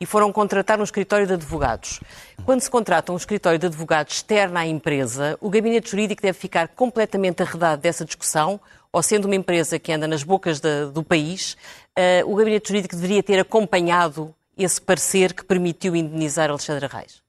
[0.00, 2.00] e foram contratar um escritório de advogados.
[2.44, 6.68] Quando se contrata um escritório de advogados externo à empresa, o gabinete jurídico deve ficar
[6.68, 8.60] completamente arredado dessa discussão
[8.94, 11.56] ou sendo uma empresa que anda nas bocas de, do país,
[11.98, 17.20] uh, o gabinete jurídico deveria ter acompanhado esse parecer que permitiu indenizar Alexandre Reis?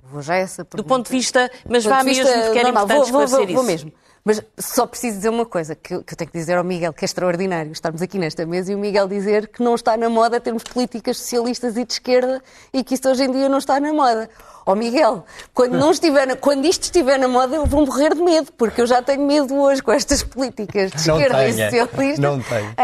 [0.00, 0.82] Vou já essa pergunta.
[0.82, 3.92] Do ponto de vista, mas vá mesmo, porque era importante vou, vou, vou, vou mesmo.
[4.24, 6.92] Mas só preciso dizer uma coisa, que eu, que eu, tenho que dizer ao Miguel,
[6.92, 10.10] que é extraordinário estarmos aqui nesta mesa e o Miguel dizer que não está na
[10.10, 12.42] moda termos políticas socialistas e de esquerda
[12.72, 14.28] e que isto hoje em dia não está na moda.
[14.66, 18.20] Ó oh, Miguel, quando, não estiver, quando isto estiver na moda, eu vou morrer de
[18.20, 22.20] medo, porque eu já tenho medo hoje com estas políticas de esquerda tenha, e socialista.
[22.20, 22.74] Não tenho.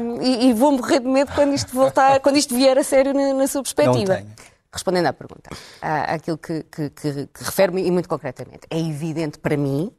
[0.00, 3.12] Um, e, e, vou morrer de medo quando isto, voltar, quando isto vier a sério
[3.12, 4.14] na, na sua perspectiva.
[4.14, 4.34] Não tenho.
[4.72, 9.56] Respondendo à pergunta, àquilo que, que, que, que refere-me e muito concretamente, é evidente para
[9.56, 9.90] mim,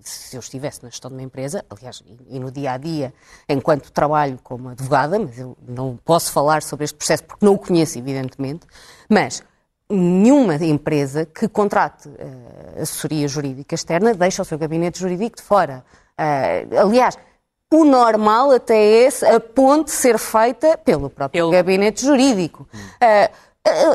[0.00, 3.12] se eu estivesse na gestão de uma empresa, aliás, e no dia a dia,
[3.48, 7.58] enquanto trabalho como advogada, mas eu não posso falar sobre este processo porque não o
[7.58, 8.66] conheço, evidentemente,
[9.08, 9.42] mas
[9.88, 15.84] nenhuma empresa que contrate uh, assessoria jurídica externa deixa o seu gabinete jurídico de fora.
[16.18, 17.18] Uh, aliás,
[17.72, 21.50] o normal até é esse, a ponte ser feita pelo próprio pelo...
[21.50, 22.68] gabinete jurídico.
[22.72, 23.49] Uh,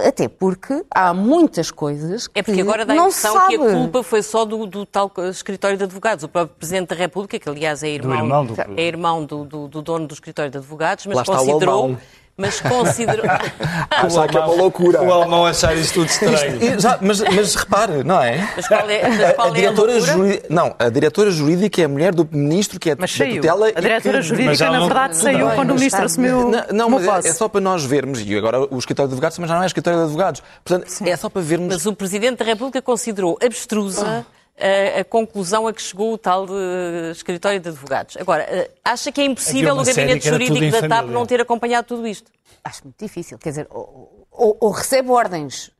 [0.07, 4.03] até porque há muitas coisas que É porque agora dá a impressão que a culpa
[4.03, 6.23] foi só do, do, tal escritório de advogados.
[6.23, 8.55] O próprio Presidente da República, que aliás é irmão, do, irmão do...
[8.77, 11.97] É irmão do, do, dono do escritório de advogados, mas considerou
[12.37, 13.25] mas considerou.
[13.89, 15.01] Achar que é uma loucura.
[15.01, 16.63] O alemão achar isto tudo estranho.
[16.63, 18.49] Isto, mas, mas repare, não é?
[18.55, 21.81] Mas qual é, mas qual a, a é diretora a jurídica, Não, a diretora jurídica
[21.81, 23.69] é a mulher do ministro que é mas da tutela.
[23.69, 26.49] A diretora que, jurídica, na verdade, saiu quando o ministro assumiu.
[26.49, 29.37] Não, não mas é, é, só para nós vermos, e agora o escritório de advogados
[29.37, 30.43] também já não é escritório de advogados.
[30.63, 31.09] Portanto, Sim.
[31.09, 31.73] é só para vermos.
[31.73, 34.25] Mas o Presidente da República considerou abstrusa.
[34.57, 38.15] A, a, conclusão a que chegou o tal de escritório de advogados.
[38.15, 42.07] Agora, eh, acha que é impossível o gabinete jurídico da TAP não ter acompanhado tudo
[42.07, 42.31] isto?
[42.63, 43.37] Acho muito difícil.
[43.37, 45.73] Quer dizer, ou, ou, ou recebe ordens uh,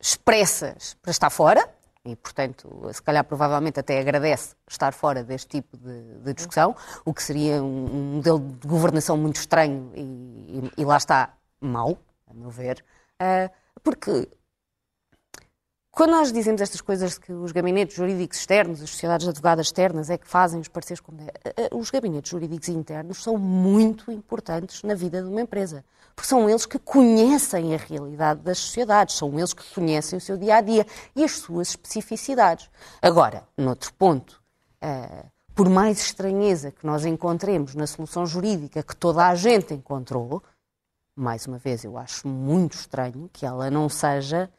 [0.00, 1.68] expressas para estar fora,
[2.04, 6.74] e, portanto, se calhar provavelmente até agradece estar fora deste tipo de, de discussão,
[7.04, 11.34] o que seria um, um, modelo de governação muito estranho e, e, e lá está
[11.60, 11.96] mau,
[12.28, 12.84] a meu ver,
[13.20, 13.48] uh,
[13.84, 14.28] porque
[15.92, 20.16] quando nós dizemos estas coisas que os gabinetes jurídicos externos, as sociedades advogadas externas é
[20.16, 25.22] que fazem os pareceres como é, os gabinetes jurídicos internos são muito importantes na vida
[25.22, 25.84] de uma empresa,
[26.16, 30.38] porque são eles que conhecem a realidade das sociedades, são eles que conhecem o seu
[30.38, 32.70] dia a dia e as suas especificidades.
[33.02, 34.42] Agora, noutro ponto,
[34.82, 40.42] uh, por mais estranheza que nós encontremos na solução jurídica que toda a gente encontrou,
[41.14, 44.50] mais uma vez, eu acho muito estranho que ela não seja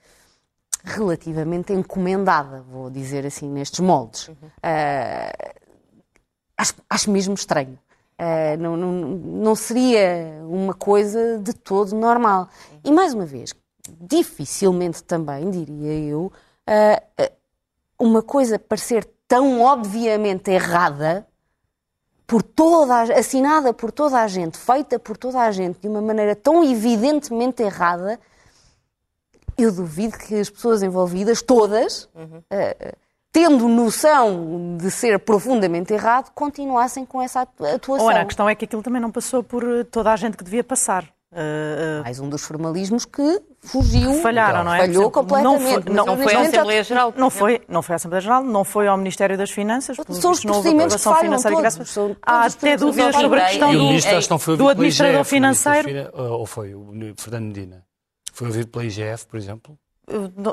[0.84, 4.28] relativamente encomendada, vou dizer assim, nestes moldes.
[4.28, 4.36] Uhum.
[4.36, 5.54] Uh,
[6.58, 7.80] acho, acho mesmo estranho.
[8.20, 12.50] Uh, não, não, não seria uma coisa de todo normal.
[12.84, 13.54] E, mais uma vez,
[14.00, 16.32] dificilmente também, diria eu,
[16.70, 17.32] uh,
[17.98, 21.26] uma coisa parecer tão obviamente errada
[22.28, 26.36] por toda, assinada por toda a gente, feita por toda a gente de uma maneira
[26.36, 28.20] tão evidentemente errada,
[29.58, 32.38] eu duvido que as pessoas envolvidas, todas, uhum.
[32.38, 32.98] uh,
[33.32, 38.06] tendo noção de ser profundamente errado, continuassem com essa atuação.
[38.06, 40.64] Ora, a questão é que aquilo também não passou por toda a gente que devia
[40.64, 41.04] passar.
[41.34, 44.82] Uh, uh, Mais um dos formalismos que fugiu, falharam, não é?
[44.82, 45.90] falhou completamente.
[45.90, 47.14] Não foi, não, foi a Assembleia Geral.
[47.18, 49.98] Não foi, não foi a Assembleia Geral, não foi ao Ministério das Finanças.
[50.12, 51.90] São os procedimentos que falham todos.
[51.90, 55.90] São Há até dúvidas sobre a questão do, do administrador financeiro.
[56.14, 57.84] Ou foi o Fernando Medina?
[58.34, 59.78] Foi ouvido pela IGF, por exemplo?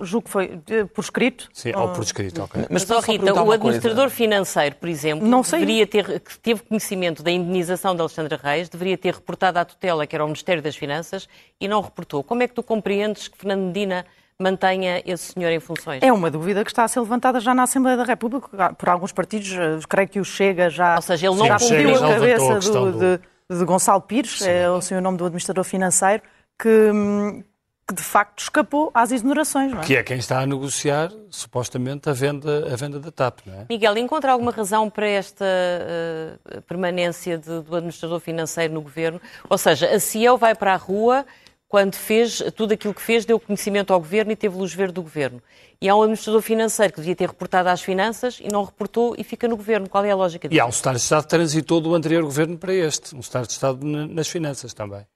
[0.02, 0.62] julgo que foi
[0.94, 1.48] por escrito.
[1.52, 2.66] Sim, ou por escrito, ok.
[2.70, 4.14] Mas, Mas Rita, o administrador coisa.
[4.14, 5.60] financeiro, por exemplo, não sei.
[5.60, 10.06] deveria ter, que teve conhecimento da indenização de Alexandra Reis, deveria ter reportado à tutela,
[10.06, 11.28] que era o Ministério das Finanças,
[11.60, 12.22] e não reportou.
[12.22, 14.06] Como é que tu compreendes que Fernando Medina
[14.38, 16.00] mantenha esse senhor em funções?
[16.02, 19.10] É uma dúvida que está a ser levantada já na Assembleia da República por alguns
[19.10, 19.84] partidos.
[19.86, 22.98] Creio que o Chega já, Ou seja, ele não cumpriu a cabeça a do, do...
[22.98, 23.20] De,
[23.58, 24.48] de, Gonçalo Pires, Sim.
[24.48, 26.22] é o seu nome do administrador financeiro,
[26.56, 27.42] que, hum,
[27.90, 29.72] que de facto escapou às exonerações.
[29.72, 29.84] Não é?
[29.84, 33.40] Que é quem está a negociar, supostamente, a venda, a venda da TAP.
[33.44, 33.66] Não é?
[33.68, 39.20] Miguel, encontra alguma razão para esta uh, permanência de, do administrador financeiro no governo?
[39.48, 41.26] Ou seja, a CIEL vai para a rua
[41.68, 45.02] quando fez tudo aquilo que fez, deu conhecimento ao governo e teve luz verde do
[45.02, 45.42] governo.
[45.80, 49.24] E há um administrador financeiro que devia ter reportado às finanças e não reportou e
[49.24, 49.88] fica no governo.
[49.88, 50.56] Qual é a lógica disso?
[50.56, 53.46] E há um Estado de Estado que transitou do anterior governo para este, um Estado
[53.46, 55.06] de Estado nas finanças também.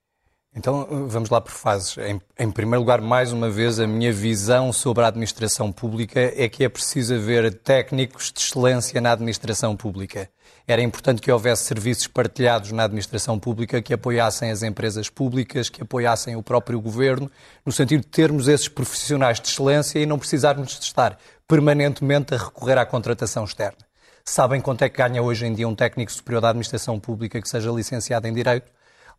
[0.56, 1.98] Então vamos lá por fases.
[1.98, 6.48] Em, em, primeiro lugar, mais uma vez, a minha visão sobre a administração pública é
[6.48, 10.30] que é preciso haver técnicos de excelência na administração pública.
[10.66, 15.82] Era importante que houvesse serviços partilhados na administração pública que apoiassem as empresas públicas, que
[15.82, 17.28] apoiassem o próprio governo,
[17.66, 22.38] no sentido de termos esses profissionais de excelência e não precisarmos de estar permanentemente a
[22.38, 23.78] recorrer à contratação externa.
[24.24, 27.48] Sabem quanto é que ganha hoje em dia um técnico superior da administração pública que
[27.48, 28.70] seja licenciado em Direito?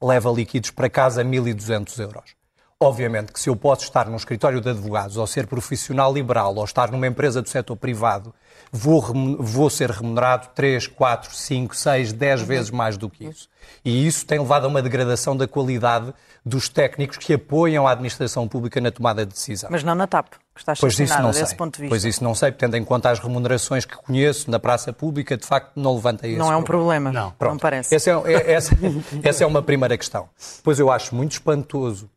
[0.01, 2.35] Leva líquidos para casa 1.200 euros.
[2.79, 6.65] Obviamente que se eu posso estar num escritório de advogados ou ser profissional liberal ou
[6.65, 8.33] estar numa empresa do setor privado,
[8.69, 9.01] vou,
[9.39, 13.47] vou ser remunerado 3, 4, 5, 6, 10 vezes mais do que isso.
[13.83, 16.13] E isso tem levado a uma degradação da qualidade
[16.45, 19.69] dos técnicos que apoiam a administração pública na tomada de decisão.
[19.71, 21.57] Mas não na TAP, que está pois isso não desse sei.
[21.57, 21.89] ponto de vista.
[21.89, 25.45] Pois isso não sei, tendo em conta as remunerações que conheço na praça pública, de
[25.45, 26.39] facto não levanta isso.
[26.39, 27.51] Não é um problema, não, Pronto.
[27.51, 27.93] não parece.
[27.93, 28.73] Essa é, é, essa,
[29.21, 30.29] essa é uma primeira questão.
[30.63, 32.09] Pois eu acho muito espantoso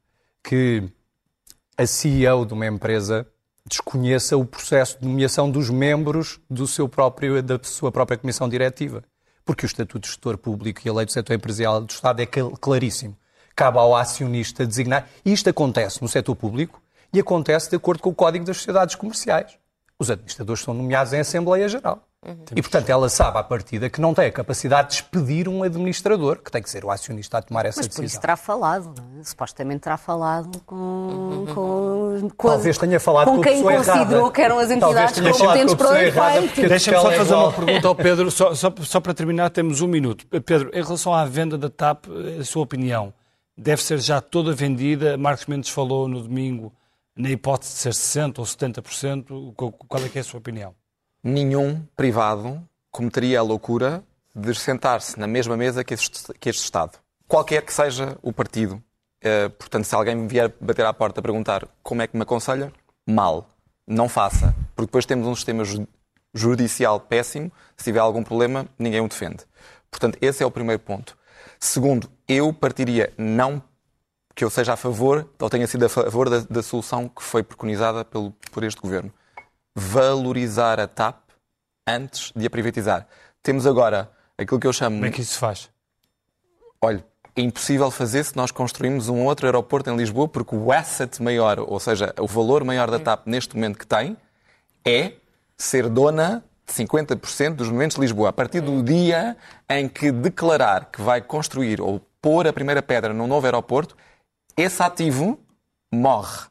[0.42, 0.88] que
[1.76, 3.26] a CEO de uma empresa
[3.66, 9.02] desconheça o processo de nomeação dos membros do seu próprio, da sua própria comissão diretiva.
[9.44, 12.26] Porque o Estatuto de Gestor Público e a Lei do Setor Empresarial do Estado é
[12.26, 13.16] claríssimo.
[13.56, 15.08] Cabe ao acionista designar.
[15.24, 16.80] E isto acontece no setor público
[17.12, 19.58] e acontece de acordo com o Código das Sociedades Comerciais.
[19.98, 22.08] Os administradores são nomeados em Assembleia Geral.
[22.26, 22.44] Uhum.
[22.54, 26.38] E, portanto, ela sabe à partida que não tem a capacidade de despedir um administrador,
[26.42, 28.02] que tem que ser o acionista a tomar essa Mas decisão.
[28.02, 29.24] Mas por isso terá falado, não é?
[29.24, 30.74] Supostamente terá falado com...
[30.74, 31.46] Uhum.
[31.54, 34.30] com, com Talvez tenha falado com, com quem considerou errada.
[34.32, 36.68] que eram as entidades competentes para o efeito.
[36.68, 40.26] Deixa-me só fazer uma pergunta ao Pedro, só, só, só para terminar, temos um minuto.
[40.26, 42.06] Pedro, em relação à venda da TAP,
[42.40, 43.12] a sua opinião,
[43.56, 45.16] deve ser já toda vendida?
[45.16, 46.72] Marcos Mendes falou no domingo
[47.18, 49.54] na hipótese de ser 60% ou 70%.
[49.54, 50.74] Qual é, que é a sua opinião?
[51.22, 54.02] nenhum privado cometeria a loucura
[54.34, 56.98] de sentar-se na mesma mesa que este, que este Estado.
[57.26, 58.82] Qualquer que seja o partido.
[59.22, 62.22] Uh, portanto, se alguém me vier bater à porta a perguntar como é que me
[62.22, 62.72] aconselha,
[63.06, 63.50] mal.
[63.86, 64.54] Não faça.
[64.74, 65.64] Porque depois temos um sistema
[66.32, 67.50] judicial péssimo.
[67.76, 69.44] Se tiver algum problema, ninguém o defende.
[69.90, 71.16] Portanto, esse é o primeiro ponto.
[71.58, 73.62] Segundo, eu partiria não
[74.38, 77.42] que eu seja a favor, ou tenha sido a favor da, da solução que foi
[77.42, 79.12] preconizada pelo, por este governo
[79.74, 81.16] valorizar a TAP
[81.84, 83.08] antes de a privatizar.
[83.42, 84.08] Temos agora
[84.38, 84.94] aquilo que eu chamo.
[84.94, 85.68] Como é que isso se faz?
[86.80, 91.20] Olha, é impossível fazer se nós construímos um outro aeroporto em Lisboa, porque o asset
[91.20, 94.16] maior, ou seja, o valor maior da TAP neste momento que tem,
[94.84, 95.14] é
[95.56, 98.28] ser dona de 50% dos monumentos de Lisboa.
[98.28, 99.36] A partir do dia
[99.68, 103.96] em que declarar que vai construir ou pôr a primeira pedra num novo aeroporto,
[104.58, 105.38] esse ativo
[105.92, 106.46] morre.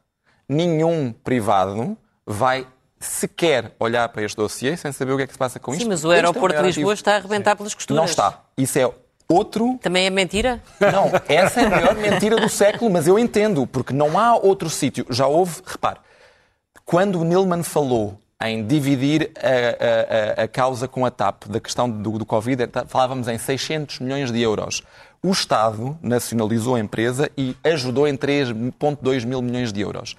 [0.47, 2.66] Nenhum privado vai
[2.99, 5.78] sequer olhar para este dossiê sem saber o que é que se passa com Sim,
[5.78, 5.84] isto.
[5.84, 7.99] Sim, mas o aeroporto de Lisboa está a arrebentar pelas costuras.
[7.99, 8.41] Não está.
[8.58, 8.89] Isso é
[9.28, 9.78] outro.
[9.82, 10.64] Também é mentira?
[10.80, 14.70] Não, essa é a maior mentira do século, mas eu entendo, porque não há outro
[14.70, 15.05] sítio.
[15.10, 15.99] Já houve, repare,
[16.86, 21.89] quando o Nilman falou em dividir a, a, a, causa com a TAP da questão
[21.89, 24.84] do, do Covid, é, falávamos em 600 milhões de euros.
[25.24, 30.15] O Estado nacionalizou a empresa e ajudou em 3,2 mil milhões de euros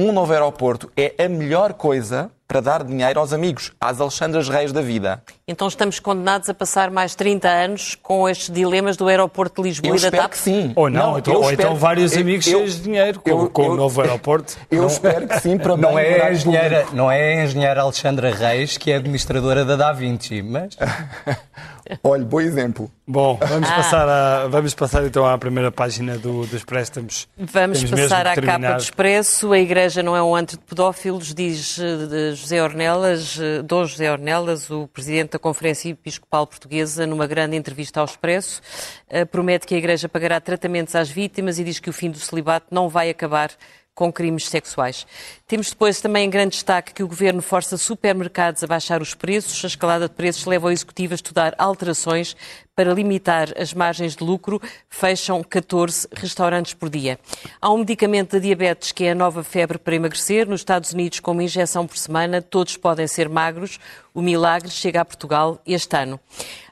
[0.00, 4.72] um novo aeroporto é a melhor coisa para dar dinheiro aos amigos, às Alexandras Reis
[4.72, 5.20] da vida.
[5.46, 9.90] Então estamos condenados a passar mais 30 anos com estes dilemas do aeroporto de Lisboa
[9.90, 10.30] Eu e da espero TAP?
[10.30, 10.72] que sim.
[10.76, 13.28] Ou não, então, eu ou espero- então vários eu- amigos eu- cheios de dinheiro, com,
[13.28, 14.56] eu- com eu- o novo aeroporto.
[14.70, 18.78] Eu espero que sim, para Não é, a engenheira, não é a engenheira Alexandra Reis,
[18.78, 20.76] que é administradora da Da Vinci, mas
[22.02, 22.90] Olha, bom exemplo.
[23.06, 23.46] Bom, Ah.
[23.46, 27.26] vamos, passar a- vamos passar então à primeira página do, dos préstamos.
[27.38, 28.76] Vamos Temos passar de à capa terminar.
[28.76, 29.52] do Expresso.
[29.52, 33.84] A Igreja não é um antro de pedófilos, diz eh, de José Ornelas, eh, Dom
[33.86, 38.60] José Ornelas, o Presidente da Conferência Episcopal Portuguesa, numa grande entrevista ao Expresso.
[39.08, 42.18] Eh, Promete que a Igreja pagará tratamentos às vítimas e diz que o fim do
[42.18, 43.50] celibato não vai acabar
[43.94, 45.04] com crimes sexuais.
[45.48, 49.64] Temos depois também em grande destaque que o Governo força supermercados a baixar os preços.
[49.64, 52.36] A escalada de preços leva o Executivo a estudar alterações
[52.76, 54.60] para limitar as margens de lucro.
[54.90, 57.18] Fecham 14 restaurantes por dia.
[57.62, 60.46] Há um medicamento da diabetes que é a nova febre para emagrecer.
[60.46, 63.80] Nos Estados Unidos, com uma injeção por semana, todos podem ser magros.
[64.14, 66.20] O milagre chega a Portugal este ano.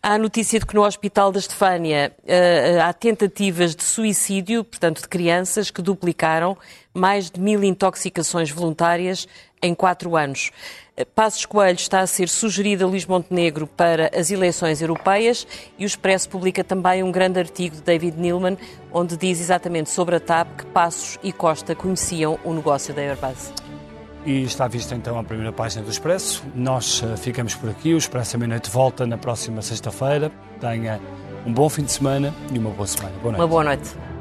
[0.02, 5.00] Há a notícia de que no Hospital da Estefânia eh, há tentativas de suicídio, portanto,
[5.00, 6.56] de crianças que duplicaram
[6.94, 8.65] mais de mil intoxicações voluntárias
[9.62, 10.50] em quatro anos.
[11.14, 15.46] Passos Coelho está a ser sugerido a Luís Montenegro para as eleições europeias
[15.78, 18.56] e o Expresso publica também um grande artigo de David Neilman,
[18.90, 23.52] onde diz exatamente sobre a TAP que Passos e Costa conheciam o negócio da Airbus.
[24.24, 26.42] E está vista então a primeira página do Expresso.
[26.54, 27.94] Nós eh, ficamos por aqui.
[27.94, 30.32] O Expresso à meia-noite volta na próxima sexta-feira.
[30.60, 31.00] Tenha
[31.46, 33.14] um bom fim de semana e uma boa semana.
[33.18, 33.40] Boa noite.
[33.40, 34.15] Uma boa noite.